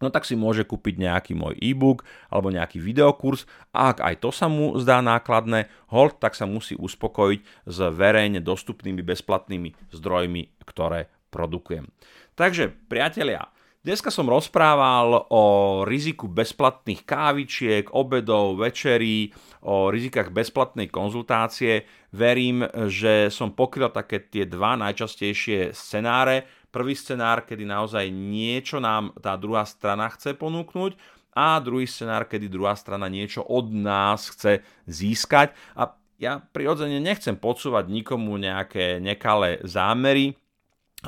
no 0.00 0.08
tak 0.08 0.24
si 0.24 0.32
môže 0.32 0.64
kúpiť 0.64 0.96
nejaký 0.96 1.32
môj 1.36 1.60
e-book 1.60 2.08
alebo 2.32 2.48
nejaký 2.48 2.80
videokurs 2.80 3.44
a 3.70 3.92
ak 3.92 4.00
aj 4.00 4.14
to 4.24 4.32
sa 4.32 4.48
mu 4.48 4.80
zdá 4.80 5.04
nákladné, 5.04 5.68
hold, 5.92 6.16
tak 6.16 6.32
sa 6.32 6.48
musí 6.48 6.72
uspokojiť 6.74 7.68
s 7.68 7.78
verejne 7.92 8.40
dostupnými 8.40 9.04
bezplatnými 9.04 9.92
zdrojmi, 9.92 10.56
ktoré 10.64 11.12
produkujem. 11.28 11.86
Takže, 12.32 12.72
priatelia, 12.88 13.52
Dneska 13.82 14.14
som 14.14 14.30
rozprával 14.30 15.26
o 15.34 15.44
riziku 15.82 16.30
bezplatných 16.30 17.02
kávičiek, 17.02 17.90
obedov, 17.90 18.62
večerí, 18.62 19.34
o 19.66 19.90
rizikách 19.90 20.30
bezplatnej 20.30 20.86
konzultácie. 20.86 21.82
Verím, 22.14 22.62
že 22.86 23.26
som 23.26 23.50
pokryl 23.50 23.90
také 23.90 24.22
tie 24.22 24.46
dva 24.46 24.78
najčastejšie 24.78 25.74
scenáre, 25.74 26.62
Prvý 26.72 26.96
scenár, 26.96 27.44
kedy 27.44 27.68
naozaj 27.68 28.08
niečo 28.08 28.80
nám 28.80 29.12
tá 29.20 29.36
druhá 29.36 29.68
strana 29.68 30.08
chce 30.08 30.32
ponúknuť 30.32 30.96
a 31.36 31.60
druhý 31.60 31.84
scenár, 31.84 32.24
kedy 32.24 32.48
druhá 32.48 32.72
strana 32.72 33.12
niečo 33.12 33.44
od 33.44 33.68
nás 33.76 34.32
chce 34.32 34.64
získať. 34.88 35.52
A 35.76 35.92
ja 36.16 36.40
prirodzene 36.40 36.96
nechcem 36.96 37.36
podsúvať 37.36 37.92
nikomu 37.92 38.40
nejaké 38.40 39.04
nekalé 39.04 39.60
zámery, 39.68 40.32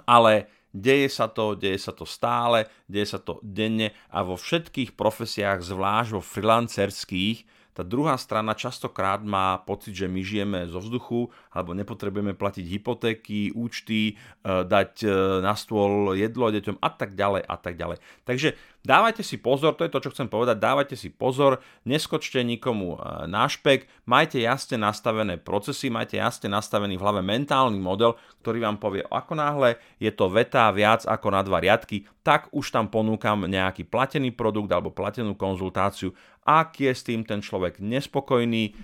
ale 0.05 0.53
deje 0.75 1.07
sa 1.07 1.31
to, 1.31 1.55
deje 1.55 1.79
sa 1.79 1.95
to 1.95 2.03
stále, 2.03 2.67
deje 2.91 3.15
sa 3.15 3.23
to 3.23 3.39
denne 3.47 3.95
a 4.11 4.27
vo 4.27 4.35
všetkých 4.35 4.99
profesiách, 4.99 5.63
zvlášť 5.63 6.11
vo 6.19 6.21
freelancerských, 6.21 7.54
tá 7.75 7.83
druhá 7.83 8.15
strana 8.15 8.55
častokrát 8.55 9.19
má 9.27 9.59
pocit, 9.67 9.99
že 9.99 10.07
my 10.07 10.23
žijeme 10.23 10.71
zo 10.71 10.79
vzduchu 10.79 11.27
alebo 11.51 11.75
nepotrebujeme 11.75 12.39
platiť 12.39 12.65
hypotéky, 12.71 13.51
účty, 13.51 14.15
e, 14.15 14.43
dať 14.47 14.93
e, 15.03 15.09
na 15.43 15.59
stôl 15.59 16.15
jedlo 16.15 16.55
deťom 16.55 16.79
a 16.79 16.91
tak 16.95 17.19
ďalej 17.19 17.43
a 17.43 17.57
tak 17.59 17.75
ďalej. 17.75 17.99
Takže 18.23 18.55
dávajte 18.87 19.27
si 19.27 19.43
pozor, 19.43 19.75
to 19.75 19.83
je 19.83 19.91
to, 19.91 20.07
čo 20.07 20.15
chcem 20.15 20.31
povedať, 20.31 20.63
dávajte 20.63 20.95
si 20.95 21.11
pozor, 21.11 21.59
neskočte 21.83 22.47
nikomu 22.47 22.95
e, 22.95 23.27
na 23.27 23.51
špek, 23.51 23.91
majte 24.07 24.39
jasne 24.39 24.79
nastavené 24.79 25.35
procesy, 25.43 25.91
majte 25.91 26.15
jasne 26.15 26.47
nastavený 26.47 26.95
v 26.95 27.03
hlave 27.03 27.27
mentálny 27.27 27.83
model, 27.83 28.15
ktorý 28.47 28.63
vám 28.63 28.79
povie, 28.79 29.03
ako 29.11 29.35
náhle 29.35 29.83
je 29.99 30.15
to 30.15 30.31
veta 30.31 30.71
viac 30.71 31.03
ako 31.11 31.27
na 31.35 31.43
dva 31.43 31.59
riadky, 31.59 32.07
tak 32.23 32.49
už 32.55 32.71
tam 32.71 32.89
ponúkam 32.89 33.45
nejaký 33.45 33.85
platený 33.85 34.33
produkt 34.33 34.73
alebo 34.73 34.95
platenú 34.95 35.37
konzultáciu 35.37 36.17
ak 36.45 36.81
je 36.81 36.93
s 36.93 37.03
tým 37.03 37.25
ten 37.25 37.41
človek 37.41 37.81
nespokojný, 37.81 38.77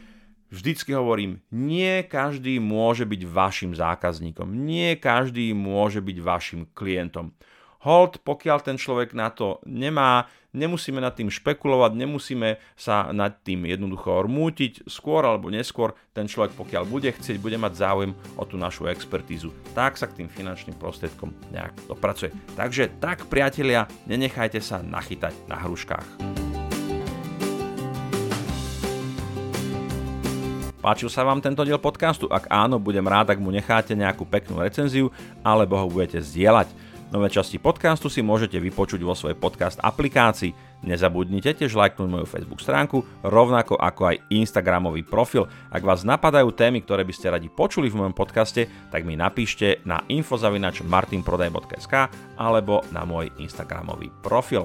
vždycky 0.51 0.93
hovorím, 0.93 1.41
nie 1.55 2.03
každý 2.03 2.59
môže 2.59 3.07
byť 3.07 3.23
vašim 3.25 3.73
zákazníkom, 3.73 4.51
nie 4.67 4.99
každý 4.99 5.55
môže 5.55 6.03
byť 6.03 6.19
vašim 6.21 6.61
klientom. 6.75 7.33
Hold, 7.81 8.21
pokiaľ 8.29 8.61
ten 8.61 8.77
človek 8.77 9.17
na 9.17 9.33
to 9.33 9.57
nemá, 9.65 10.29
nemusíme 10.53 11.01
nad 11.01 11.17
tým 11.17 11.33
špekulovať, 11.33 11.97
nemusíme 11.97 12.61
sa 12.77 13.09
nad 13.09 13.41
tým 13.41 13.65
jednoducho 13.65 14.21
rmútiť, 14.29 14.85
skôr 14.85 15.25
alebo 15.25 15.49
neskôr 15.49 15.97
ten 16.13 16.29
človek, 16.29 16.53
pokiaľ 16.61 16.85
bude 16.85 17.09
chcieť, 17.09 17.41
bude 17.41 17.57
mať 17.57 17.81
záujem 17.81 18.13
o 18.37 18.45
tú 18.45 18.61
našu 18.61 18.85
expertízu, 18.85 19.49
tak 19.73 19.97
sa 19.97 20.13
k 20.13 20.21
tým 20.21 20.29
finančným 20.29 20.77
prostriedkom 20.77 21.33
nejak 21.57 21.73
dopracuje. 21.89 22.37
Takže 22.53 23.01
tak, 23.01 23.25
priatelia, 23.33 23.89
nenechajte 24.05 24.61
sa 24.61 24.85
nachytať 24.85 25.49
na 25.49 25.57
hruškách. 25.65 26.50
Páčil 30.81 31.13
sa 31.13 31.29
vám 31.29 31.45
tento 31.45 31.61
diel 31.61 31.77
podcastu? 31.77 32.25
Ak 32.33 32.49
áno, 32.49 32.81
budem 32.81 33.05
rád, 33.05 33.37
ak 33.37 33.39
mu 33.39 33.53
necháte 33.53 33.93
nejakú 33.93 34.25
peknú 34.25 34.65
recenziu 34.65 35.13
alebo 35.45 35.77
ho 35.77 35.85
budete 35.93 36.25
zdieľať. 36.25 36.73
Nové 37.13 37.29
časti 37.29 37.61
podcastu 37.61 38.09
si 38.09 38.25
môžete 38.25 38.57
vypočuť 38.57 39.05
vo 39.05 39.13
svojej 39.13 39.37
podcast 39.37 39.77
aplikácii. 39.77 40.57
Nezabudnite 40.81 41.53
tiež 41.53 41.77
lajknúť 41.77 42.09
moju 42.09 42.25
Facebook 42.25 42.65
stránku, 42.65 43.05
rovnako 43.21 43.77
ako 43.77 44.15
aj 44.15 44.25
Instagramový 44.33 45.05
profil. 45.05 45.45
Ak 45.69 45.85
vás 45.85 46.01
napadajú 46.01 46.49
témy, 46.57 46.81
ktoré 46.81 47.05
by 47.05 47.13
ste 47.13 47.29
radi 47.29 47.53
počuli 47.53 47.93
v 47.93 48.01
mojom 48.01 48.17
podcaste, 48.17 48.65
tak 48.89 49.05
mi 49.05 49.21
napíšte 49.21 49.85
na 49.85 50.01
infozavinač 50.09 50.81
martinprodaj.sk 50.81 52.09
alebo 52.41 52.81
na 52.89 53.05
môj 53.05 53.29
Instagramový 53.37 54.09
profil. 54.25 54.65